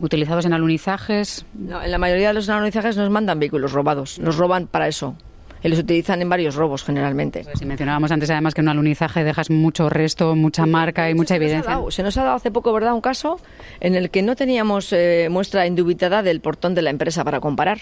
utilizados 0.00 0.44
en 0.44 0.52
alunizajes. 0.52 1.44
en 1.58 1.90
la 1.90 1.98
mayoría 1.98 2.28
de 2.28 2.34
los 2.34 2.48
alunizajes 2.48 2.96
nos 2.96 3.10
mandan 3.10 3.38
vehículos 3.38 3.72
robados, 3.72 4.18
nos 4.18 4.36
roban 4.36 4.66
para 4.66 4.88
eso. 4.88 5.16
Y 5.64 5.68
los 5.68 5.78
utilizan 5.78 6.20
en 6.20 6.28
varios 6.28 6.54
robos 6.54 6.84
generalmente. 6.84 7.42
Pues 7.42 7.58
si 7.58 7.64
mencionábamos 7.64 8.12
antes 8.12 8.28
además 8.30 8.54
que 8.54 8.60
en 8.60 8.66
un 8.66 8.72
alunizaje 8.72 9.24
dejas 9.24 9.48
mucho 9.50 9.88
resto, 9.88 10.36
mucha 10.36 10.66
marca 10.66 11.08
y 11.08 11.14
mucha 11.14 11.36
evidencia. 11.36 11.80
se 11.88 12.02
nos 12.02 12.16
ha 12.18 12.24
dado 12.24 12.36
hace 12.36 12.50
poco, 12.50 12.72
¿verdad?, 12.72 12.92
un 12.92 13.00
caso 13.00 13.40
en 13.80 13.94
el 13.94 14.10
que 14.10 14.22
no 14.22 14.36
teníamos 14.36 14.92
eh, 14.92 15.28
muestra 15.30 15.66
indubitada 15.66 16.22
del 16.22 16.40
portón 16.40 16.74
de 16.74 16.82
la 16.82 16.90
empresa 16.90 17.24
para 17.24 17.40
comparar 17.40 17.78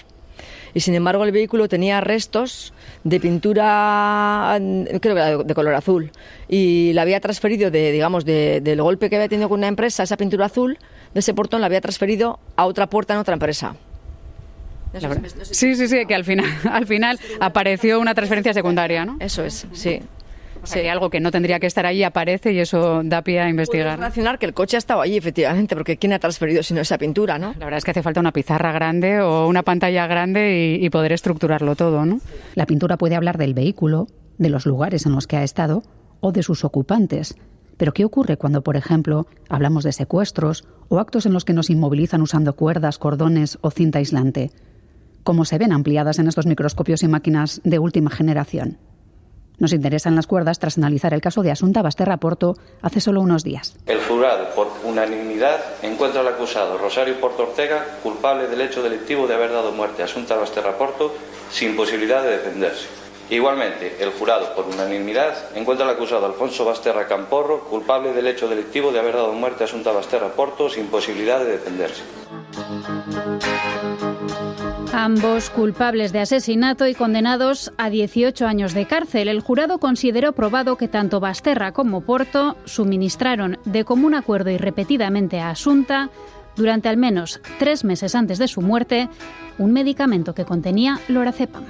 y 0.75 0.81
sin 0.81 0.95
embargo 0.95 1.25
el 1.25 1.33
vehículo 1.33 1.69
tenía 1.69 2.01
restos 2.01 2.73
de 3.05 3.21
pintura, 3.21 4.59
creo 5.01 5.15
que 5.15 5.45
de 5.45 5.55
color 5.55 5.75
azul, 5.75 6.11
y 6.49 6.93
la 6.95 7.03
había 7.03 7.21
transferido 7.21 7.71
de, 7.71 7.93
digamos, 7.93 8.25
del 8.25 8.81
golpe 8.83 9.11
que 9.11 9.17
había 9.17 9.29
tenido 9.29 9.49
con 9.49 9.61
una 9.61 9.69
empresa, 9.69 10.03
esa 10.03 10.17
pintura 10.17 10.47
azul, 10.47 10.79
de 11.15 11.21
ese 11.21 11.35
portón 11.35 11.61
la 11.61 11.67
había 11.67 11.81
transferido 11.81 12.39
a 12.57 12.67
otra 12.67 12.89
puerta 12.89 13.15
en 13.15 13.21
otra 13.21 13.35
empresa. 13.35 13.77
Sí, 15.43 15.75
sí, 15.75 15.89
sí, 15.89 16.07
que 16.07 16.15
al 16.15 16.25
final, 16.25 16.47
al 16.71 16.87
final 16.87 17.19
apareció 17.41 18.01
una 18.01 18.15
transferencia 18.15 18.53
secundaria, 18.53 19.05
¿no? 19.05 19.17
Eso 19.21 19.45
es, 19.45 19.67
sí. 19.73 20.01
Sí. 20.65 20.87
algo 20.87 21.11
que 21.11 21.19
no 21.19 21.33
tendría 21.33 21.59
que 21.59 21.67
estar 21.67 21.87
allí 21.87 22.05
aparece 22.05 22.53
y 22.53 22.61
eso 22.61 23.03
da 23.03 23.23
pie 23.23 23.41
a 23.41 23.49
investigar. 23.49 23.99
relacionar 23.99 24.39
que 24.39 24.47
el 24.47 24.55
coche 24.55 24.77
ha 24.77 24.79
estado 24.79 25.01
allí, 25.01 25.17
efectivamente, 25.17 25.75
porque 25.75 25.97
¿quién 25.97 26.13
ha 26.13 26.21
transferido 26.21 26.63
sino 26.63 26.81
esa 26.81 26.99
pintura, 26.99 27.37
no? 27.37 27.55
La 27.59 27.65
verdad 27.65 27.79
es 27.79 27.85
que 27.85 27.91
hace 27.91 28.03
falta 28.03 28.21
una 28.21 28.31
pizarra 28.33 28.71
grande 28.71 29.21
o 29.21 29.49
una 29.49 29.65
pantalla 29.65 30.07
grande 30.07 30.79
y, 30.81 30.85
y 30.87 30.91
poder 30.91 31.13
estructurarlo 31.13 31.75
todo, 31.75 32.07
¿no? 32.07 32.21
La 32.55 32.67
pintura 32.67 32.97
puede 32.97 33.17
hablar 33.17 33.39
del 33.39 33.55
vehículo, 33.55 34.07
de 34.39 34.51
los 34.51 34.65
lugares 34.65 35.05
en 35.05 35.13
los 35.13 35.27
que 35.27 35.37
ha 35.37 35.43
estado 35.43 35.83
o 36.21 36.31
de 36.31 36.45
sus 36.45 36.65
ocupantes. 36.65 37.35
Pero 37.77 37.93
¿qué 37.93 38.05
ocurre 38.05 38.37
cuando, 38.37 38.63
por 38.63 38.77
ejemplo, 38.77 39.27
hablamos 39.49 39.83
de 39.83 39.93
secuestros 39.93 40.65
o 40.89 41.01
actos 41.01 41.27
en 41.27 41.33
los 41.33 41.45
que 41.45 41.53
nos 41.53 41.71
inmovilizan 41.71 42.23
usando 42.23 42.55
cuerdas, 42.55 42.99
cordones 42.99 43.59
o 43.61 43.71
cinta 43.71 43.99
aislante? 43.99 44.53
¿Cómo 45.25 45.45
se 45.45 45.59
ven 45.59 45.73
ampliadas 45.73 46.19
en 46.19 46.27
estos 46.27 46.47
microscopios 46.47 47.05
y 47.05 47.09
máquinas 47.09 47.61
de 47.63 47.79
última 47.79 48.11
generación? 48.11 48.79
Nos 49.59 49.73
interesan 49.73 50.17
las 50.17 50.27
cuerdas 50.27 50.59
tras 50.59 50.79
analizar 50.79 51.15
el 51.15 51.21
caso 51.21 51.43
de 51.43 51.53
Asunta 51.53 51.83
Basterra 51.83 52.17
Porto 52.17 52.57
hace 52.81 53.01
solo 53.01 53.21
unos 53.21 53.45
días. 53.45 53.77
El 53.87 54.01
jurado, 54.01 54.53
por 54.57 54.67
unanimidad, 54.83 55.61
encuentra 55.83 56.23
al 56.23 56.29
acusado 56.29 56.77
Rosario 56.77 57.21
Porto 57.21 57.45
Ortega 57.45 57.85
culpable 58.03 58.49
del 58.49 58.63
hecho 58.63 58.83
delictivo 58.83 59.29
de 59.29 59.35
haber 59.35 59.53
dado 59.53 59.71
muerte 59.71 60.03
a 60.03 60.07
Asunta 60.07 60.35
Basterra 60.35 60.77
Porto 60.77 61.15
sin 61.53 61.77
posibilidad 61.77 62.25
de 62.25 62.31
defenderse. 62.39 62.89
Igualmente, 63.31 63.97
el 64.01 64.11
jurado, 64.11 64.57
por 64.57 64.67
unanimidad, 64.67 65.37
encuentra 65.55 65.87
al 65.87 65.95
acusado 65.95 66.27
Alfonso 66.27 66.65
Basterra 66.65 67.07
Camporro 67.07 67.61
culpable 67.61 68.13
del 68.13 68.27
hecho 68.27 68.49
delictivo 68.49 68.91
de 68.91 68.99
haber 68.99 69.15
dado 69.15 69.33
muerte 69.33 69.63
a 69.63 69.67
Asunta 69.67 69.93
Basterra 69.93 70.31
Porto 70.31 70.69
sin 70.69 70.89
posibilidad 70.89 71.39
de 71.39 71.53
defenderse. 71.53 72.03
Ambos 74.95 75.49
culpables 75.49 76.13
de 76.13 76.21
asesinato 76.21 76.87
y 76.87 76.95
condenados 76.95 77.73
a 77.79 77.89
18 77.89 78.47
años 78.47 78.75
de 78.75 78.87
cárcel. 78.87 79.29
El 79.29 79.41
jurado 79.41 79.79
consideró 79.79 80.33
probado 80.33 80.77
que 80.77 80.87
tanto 80.87 81.19
Basterra 81.19 81.73
como 81.73 82.03
Porto 82.03 82.57
suministraron 82.67 83.59
de 83.65 83.85
común 83.85 84.15
acuerdo 84.15 84.51
y 84.51 84.59
repetidamente 84.59 85.41
a 85.41 85.49
Asunta, 85.49 86.11
durante 86.57 86.91
al 86.91 86.99
menos 86.99 87.41
tres 87.59 87.85
meses 87.85 88.15
antes 88.15 88.39
de 88.39 88.49
su 88.49 88.61
muerte, 88.61 89.09
un 89.57 89.73
medicamento 89.73 90.35
que 90.35 90.45
contenía 90.45 91.01
lorazepam. 91.09 91.65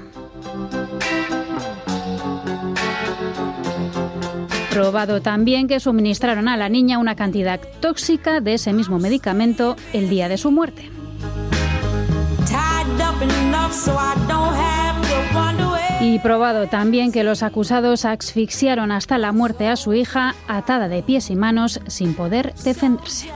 Probado 4.71 5.21
también 5.21 5.69
que 5.69 5.79
suministraron 5.79 6.49
a 6.49 6.57
la 6.57 6.69
niña 6.69 6.99
una 6.99 7.15
cantidad 7.15 7.61
tóxica 7.81 8.41
de 8.41 8.55
ese 8.55 8.73
mismo 8.73 8.99
medicamento 8.99 9.77
el 9.93 10.09
día 10.09 10.29
de 10.29 10.39
su 10.39 10.51
muerte. 10.51 10.91
Y 16.01 16.19
probado 16.19 16.67
también 16.67 17.13
que 17.13 17.25
los 17.25 17.43
acusados 17.43 18.05
asfixiaron 18.05 18.91
hasta 18.91 19.19
la 19.19 19.33
muerte 19.33 19.69
a 19.69 19.77
su 19.77 19.95
hija, 19.95 20.35
atada 20.49 20.89
de 20.89 21.03
pies 21.03 21.31
y 21.31 21.37
manos, 21.37 21.81
sin 21.87 22.15
poder 22.15 22.55
defenderse. 22.65 23.31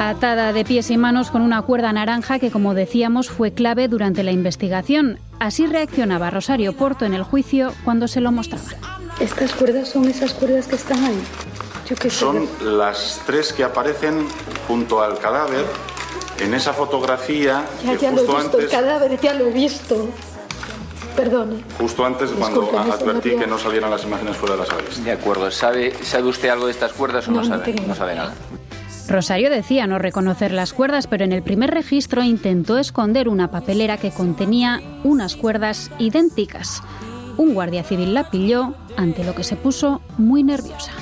Atada 0.00 0.52
de 0.52 0.64
pies 0.64 0.90
y 0.90 0.96
manos 0.96 1.30
con 1.30 1.40
una 1.40 1.62
cuerda 1.62 1.92
naranja 1.92 2.38
que, 2.38 2.50
como 2.50 2.74
decíamos, 2.74 3.30
fue 3.30 3.52
clave 3.52 3.88
durante 3.88 4.24
la 4.24 4.32
investigación. 4.32 5.18
Así 5.38 5.66
reaccionaba 5.66 6.30
Rosario 6.30 6.76
Porto 6.76 7.04
en 7.04 7.14
el 7.14 7.22
juicio 7.22 7.72
cuando 7.84 8.08
se 8.08 8.20
lo 8.20 8.32
mostraban. 8.32 8.74
¿Estas 9.20 9.52
cuerdas 9.52 9.88
son 9.88 10.08
esas 10.08 10.34
cuerdas 10.34 10.66
que 10.66 10.74
están 10.74 11.04
ahí? 11.04 11.18
Son 12.08 12.48
las 12.62 13.20
tres 13.26 13.52
que 13.52 13.64
aparecen 13.64 14.26
junto 14.66 15.02
al 15.02 15.18
cadáver 15.18 15.64
en 16.38 16.54
esa 16.54 16.72
fotografía 16.72 17.64
ya, 17.84 17.96
que 17.96 18.10
justo 18.10 18.36
antes, 18.36 18.60
el 18.64 18.68
cadáver 18.68 19.20
ya 19.20 19.34
lo 19.34 19.46
he 19.46 19.52
visto. 19.52 20.08
Perdone. 21.16 21.62
Justo 21.78 22.06
antes, 22.06 22.30
cuando 22.30 22.70
advertí 22.78 23.36
que 23.36 23.46
no 23.46 23.58
salieran 23.58 23.90
las 23.90 24.04
imágenes 24.04 24.36
fuera 24.36 24.54
de 24.54 24.62
las 24.62 24.70
aves. 24.70 25.04
De 25.04 25.12
acuerdo. 25.12 25.50
¿Sabe, 25.50 25.92
¿Sabe 26.02 26.28
usted 26.28 26.48
algo 26.48 26.66
de 26.66 26.72
estas 26.72 26.92
cuerdas 26.92 27.28
o 27.28 27.32
no, 27.32 27.44
sabe? 27.44 27.74
No 27.86 27.94
sabe 27.94 28.14
nada. 28.14 28.34
Rosario 29.08 29.50
decía 29.50 29.86
no 29.86 29.98
reconocer 29.98 30.52
las 30.52 30.72
cuerdas, 30.72 31.06
pero 31.06 31.24
en 31.24 31.32
el 31.32 31.42
primer 31.42 31.70
registro 31.70 32.22
intentó 32.22 32.78
esconder 32.78 33.28
una 33.28 33.50
papelera 33.50 33.98
que 33.98 34.10
contenía 34.10 34.80
unas 35.04 35.36
cuerdas 35.36 35.90
idénticas. 35.98 36.82
Un 37.36 37.52
guardia 37.52 37.84
civil 37.84 38.14
la 38.14 38.30
pilló, 38.30 38.74
ante 38.96 39.24
lo 39.24 39.34
que 39.34 39.44
se 39.44 39.56
puso 39.56 40.00
muy 40.18 40.42
nerviosa. 40.42 40.92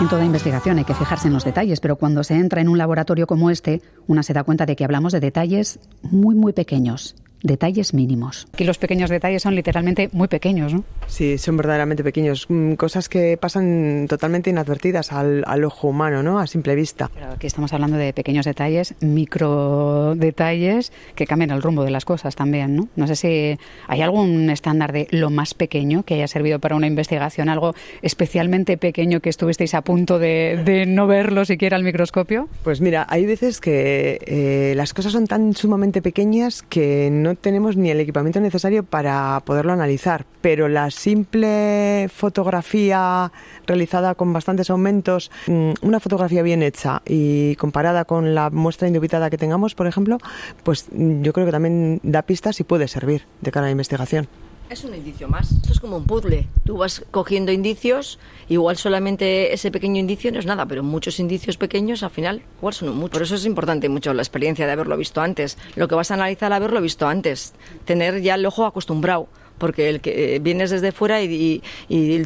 En 0.00 0.08
toda 0.08 0.24
investigación 0.24 0.78
hay 0.78 0.84
que 0.84 0.94
fijarse 0.94 1.28
en 1.28 1.34
los 1.34 1.44
detalles, 1.44 1.80
pero 1.80 1.96
cuando 1.96 2.22
se 2.24 2.34
entra 2.34 2.60
en 2.60 2.68
un 2.68 2.78
laboratorio 2.78 3.26
como 3.26 3.50
este, 3.50 3.82
una 4.06 4.22
se 4.22 4.32
da 4.32 4.44
cuenta 4.44 4.64
de 4.64 4.76
que 4.76 4.84
hablamos 4.84 5.12
de 5.12 5.20
detalles 5.20 5.80
muy, 6.02 6.34
muy 6.34 6.52
pequeños 6.52 7.14
detalles 7.42 7.94
mínimos. 7.94 8.48
Aquí 8.52 8.64
los 8.64 8.78
pequeños 8.78 9.10
detalles 9.10 9.42
son 9.42 9.54
literalmente 9.54 10.08
muy 10.12 10.28
pequeños, 10.28 10.74
¿no? 10.74 10.84
Sí, 11.06 11.38
son 11.38 11.56
verdaderamente 11.56 12.04
pequeños. 12.04 12.46
Mm, 12.48 12.74
cosas 12.74 13.08
que 13.08 13.36
pasan 13.36 14.06
totalmente 14.08 14.50
inadvertidas 14.50 15.12
al, 15.12 15.64
ojo 15.64 15.88
humano, 15.88 16.22
¿no? 16.22 16.38
A 16.38 16.46
simple 16.46 16.74
vista. 16.74 17.10
Pero 17.14 17.32
aquí 17.32 17.46
estamos 17.46 17.72
hablando 17.72 17.96
de 17.96 18.12
pequeños 18.12 18.44
detalles, 18.44 18.94
micro 19.00 20.14
detalles 20.14 20.92
que 21.14 21.26
cambian 21.26 21.50
el 21.50 21.62
rumbo 21.62 21.84
de 21.84 21.90
las 21.90 22.04
cosas 22.04 22.36
también, 22.36 22.76
¿no? 22.76 22.88
No 22.96 23.06
sé 23.06 23.16
si 23.16 23.58
hay 23.86 24.02
algún 24.02 24.50
estándar 24.50 24.92
de 24.92 25.08
lo 25.10 25.30
más 25.30 25.54
pequeño 25.54 26.02
que 26.02 26.14
haya 26.14 26.28
servido 26.28 26.58
para 26.58 26.76
una 26.76 26.86
investigación, 26.86 27.48
algo 27.48 27.74
especialmente 28.02 28.76
pequeño 28.76 29.20
que 29.20 29.30
estuvisteis 29.30 29.74
a 29.74 29.82
punto 29.82 30.18
de, 30.18 30.84
no 30.86 31.06
verlo 31.06 31.44
siquiera 31.44 31.76
al 31.76 31.84
microscopio. 31.84 32.48
Pues 32.62 32.80
mira, 32.80 33.06
hay 33.08 33.26
veces 33.26 33.60
que 33.60 34.18
eh, 34.26 34.74
las 34.76 34.94
cosas 34.94 35.12
son 35.12 35.26
tan 35.26 35.54
sumamente 35.54 36.02
pequeñas 36.02 36.62
que 36.62 37.10
no 37.10 37.27
no 37.28 37.34
tenemos 37.34 37.76
ni 37.76 37.90
el 37.90 38.00
equipamiento 38.00 38.40
necesario 38.40 38.84
para 38.84 39.42
poderlo 39.44 39.72
analizar, 39.72 40.24
pero 40.40 40.66
la 40.68 40.90
simple 40.90 42.08
fotografía 42.14 43.30
realizada 43.66 44.14
con 44.14 44.32
bastantes 44.32 44.70
aumentos, 44.70 45.30
mm, 45.46 45.72
una 45.82 46.00
fotografía 46.00 46.42
bien 46.42 46.62
hecha 46.62 47.02
y 47.04 47.54
comparada 47.56 48.06
con 48.06 48.34
la 48.34 48.48
muestra 48.48 48.88
indubitada 48.88 49.28
que 49.28 49.36
tengamos, 49.36 49.74
por 49.74 49.86
ejemplo, 49.86 50.18
pues 50.62 50.86
mm, 50.90 51.22
yo 51.22 51.32
creo 51.34 51.44
que 51.44 51.52
también 51.52 52.00
da 52.02 52.22
pistas 52.22 52.60
y 52.60 52.64
puede 52.64 52.88
servir 52.88 53.26
de 53.42 53.50
cara 53.50 53.66
a 53.66 53.68
la 53.68 53.72
investigación. 53.72 54.26
Es 54.70 54.84
un 54.84 54.94
indicio 54.94 55.28
más. 55.28 55.50
Esto 55.50 55.72
es 55.72 55.80
como 55.80 55.96
un 55.96 56.04
puzzle. 56.04 56.46
Tú 56.64 56.76
vas 56.76 57.02
cogiendo 57.10 57.52
indicios, 57.52 58.18
igual 58.48 58.76
solamente 58.76 59.54
ese 59.54 59.70
pequeño 59.70 59.98
indicio 59.98 60.30
no 60.30 60.38
es 60.38 60.46
nada, 60.46 60.66
pero 60.66 60.82
muchos 60.82 61.18
indicios 61.20 61.56
pequeños 61.56 62.02
al 62.02 62.10
final 62.10 62.42
igual 62.58 62.74
son 62.74 62.94
muchos. 62.94 63.10
Por 63.10 63.22
eso 63.22 63.34
es 63.36 63.46
importante 63.46 63.88
mucho 63.88 64.12
la 64.12 64.22
experiencia 64.22 64.66
de 64.66 64.72
haberlo 64.72 64.96
visto 64.98 65.22
antes. 65.22 65.56
Lo 65.74 65.88
que 65.88 65.94
vas 65.94 66.10
a 66.10 66.14
analizar 66.14 66.52
haberlo 66.52 66.82
visto 66.82 67.08
antes. 67.08 67.54
Tener 67.86 68.20
ya 68.20 68.34
el 68.34 68.44
ojo 68.44 68.66
acostumbrado 68.66 69.28
porque 69.56 69.88
el 69.88 70.00
que 70.00 70.36
eh, 70.36 70.38
vienes 70.38 70.70
desde 70.70 70.92
fuera 70.92 71.20
y, 71.20 71.62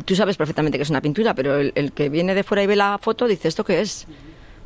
tú 0.04 0.14
sabes 0.14 0.36
perfectamente 0.36 0.78
que 0.78 0.82
es 0.82 0.90
una 0.90 1.00
pintura, 1.00 1.34
pero 1.34 1.58
el, 1.58 1.72
el, 1.76 1.92
que 1.92 2.08
viene 2.08 2.34
de 2.34 2.42
fuera 2.42 2.62
y 2.62 2.66
ve 2.66 2.76
la 2.76 2.98
foto 2.98 3.26
dice 3.26 3.48
esto 3.48 3.64
qué 3.64 3.80
es. 3.80 4.06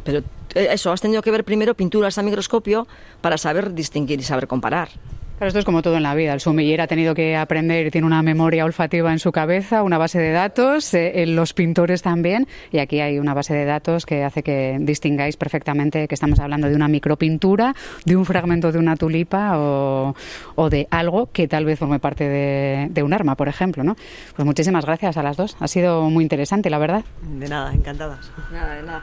Pero 0.02 0.20
eh, 0.54 0.68
eso, 0.70 0.90
has 0.90 1.00
tenido 1.00 1.20
que 1.20 1.30
ver 1.30 1.44
primero 1.44 1.74
pinturas 1.74 2.16
a 2.16 2.22
microscopio 2.22 2.88
para 3.20 3.36
saber 3.38 3.74
distinguir 3.74 4.18
y 4.18 4.22
saber 4.22 4.46
comparar. 4.46 4.88
Pero 5.38 5.48
esto 5.48 5.58
es 5.58 5.64
como 5.64 5.82
todo 5.82 5.96
en 5.96 6.02
la 6.02 6.14
vida. 6.14 6.32
El 6.32 6.40
sumiller 6.40 6.80
ha 6.80 6.86
tenido 6.86 7.14
que 7.14 7.36
aprender, 7.36 7.90
tiene 7.90 8.06
una 8.06 8.22
memoria 8.22 8.64
olfativa 8.64 9.12
en 9.12 9.18
su 9.18 9.32
cabeza, 9.32 9.82
una 9.82 9.98
base 9.98 10.18
de 10.18 10.32
datos, 10.32 10.94
eh, 10.94 11.24
los 11.26 11.52
pintores 11.52 12.00
también, 12.02 12.46
y 12.72 12.78
aquí 12.78 13.00
hay 13.00 13.18
una 13.18 13.34
base 13.34 13.52
de 13.52 13.66
datos 13.66 14.06
que 14.06 14.24
hace 14.24 14.42
que 14.42 14.78
distingáis 14.80 15.36
perfectamente 15.36 16.08
que 16.08 16.14
estamos 16.14 16.40
hablando 16.40 16.68
de 16.68 16.74
una 16.74 16.88
micropintura, 16.88 17.74
de 18.04 18.16
un 18.16 18.24
fragmento 18.24 18.72
de 18.72 18.78
una 18.78 18.96
tulipa 18.96 19.58
o, 19.58 20.14
de 20.70 20.88
algo 20.90 21.30
que 21.32 21.46
tal 21.48 21.64
vez 21.64 21.78
forme 21.78 21.98
parte 21.98 22.28
de, 22.28 22.88
de, 22.90 23.02
un 23.02 23.12
arma, 23.12 23.36
por 23.36 23.48
ejemplo. 23.48 23.84
¿no? 23.84 23.96
Pues 24.34 24.46
muchísimas 24.46 24.86
gracias 24.86 25.16
a 25.16 25.22
las 25.22 25.36
dos. 25.36 25.56
Ha 25.60 25.68
sido 25.68 26.08
muy 26.08 26.24
interesante, 26.24 26.70
la 26.70 26.78
verdad. 26.78 27.04
De 27.22 27.48
nada, 27.48 27.72
encantadas. 27.72 28.30
Nada, 28.50 28.74
de 28.74 28.82
nada. 28.82 29.02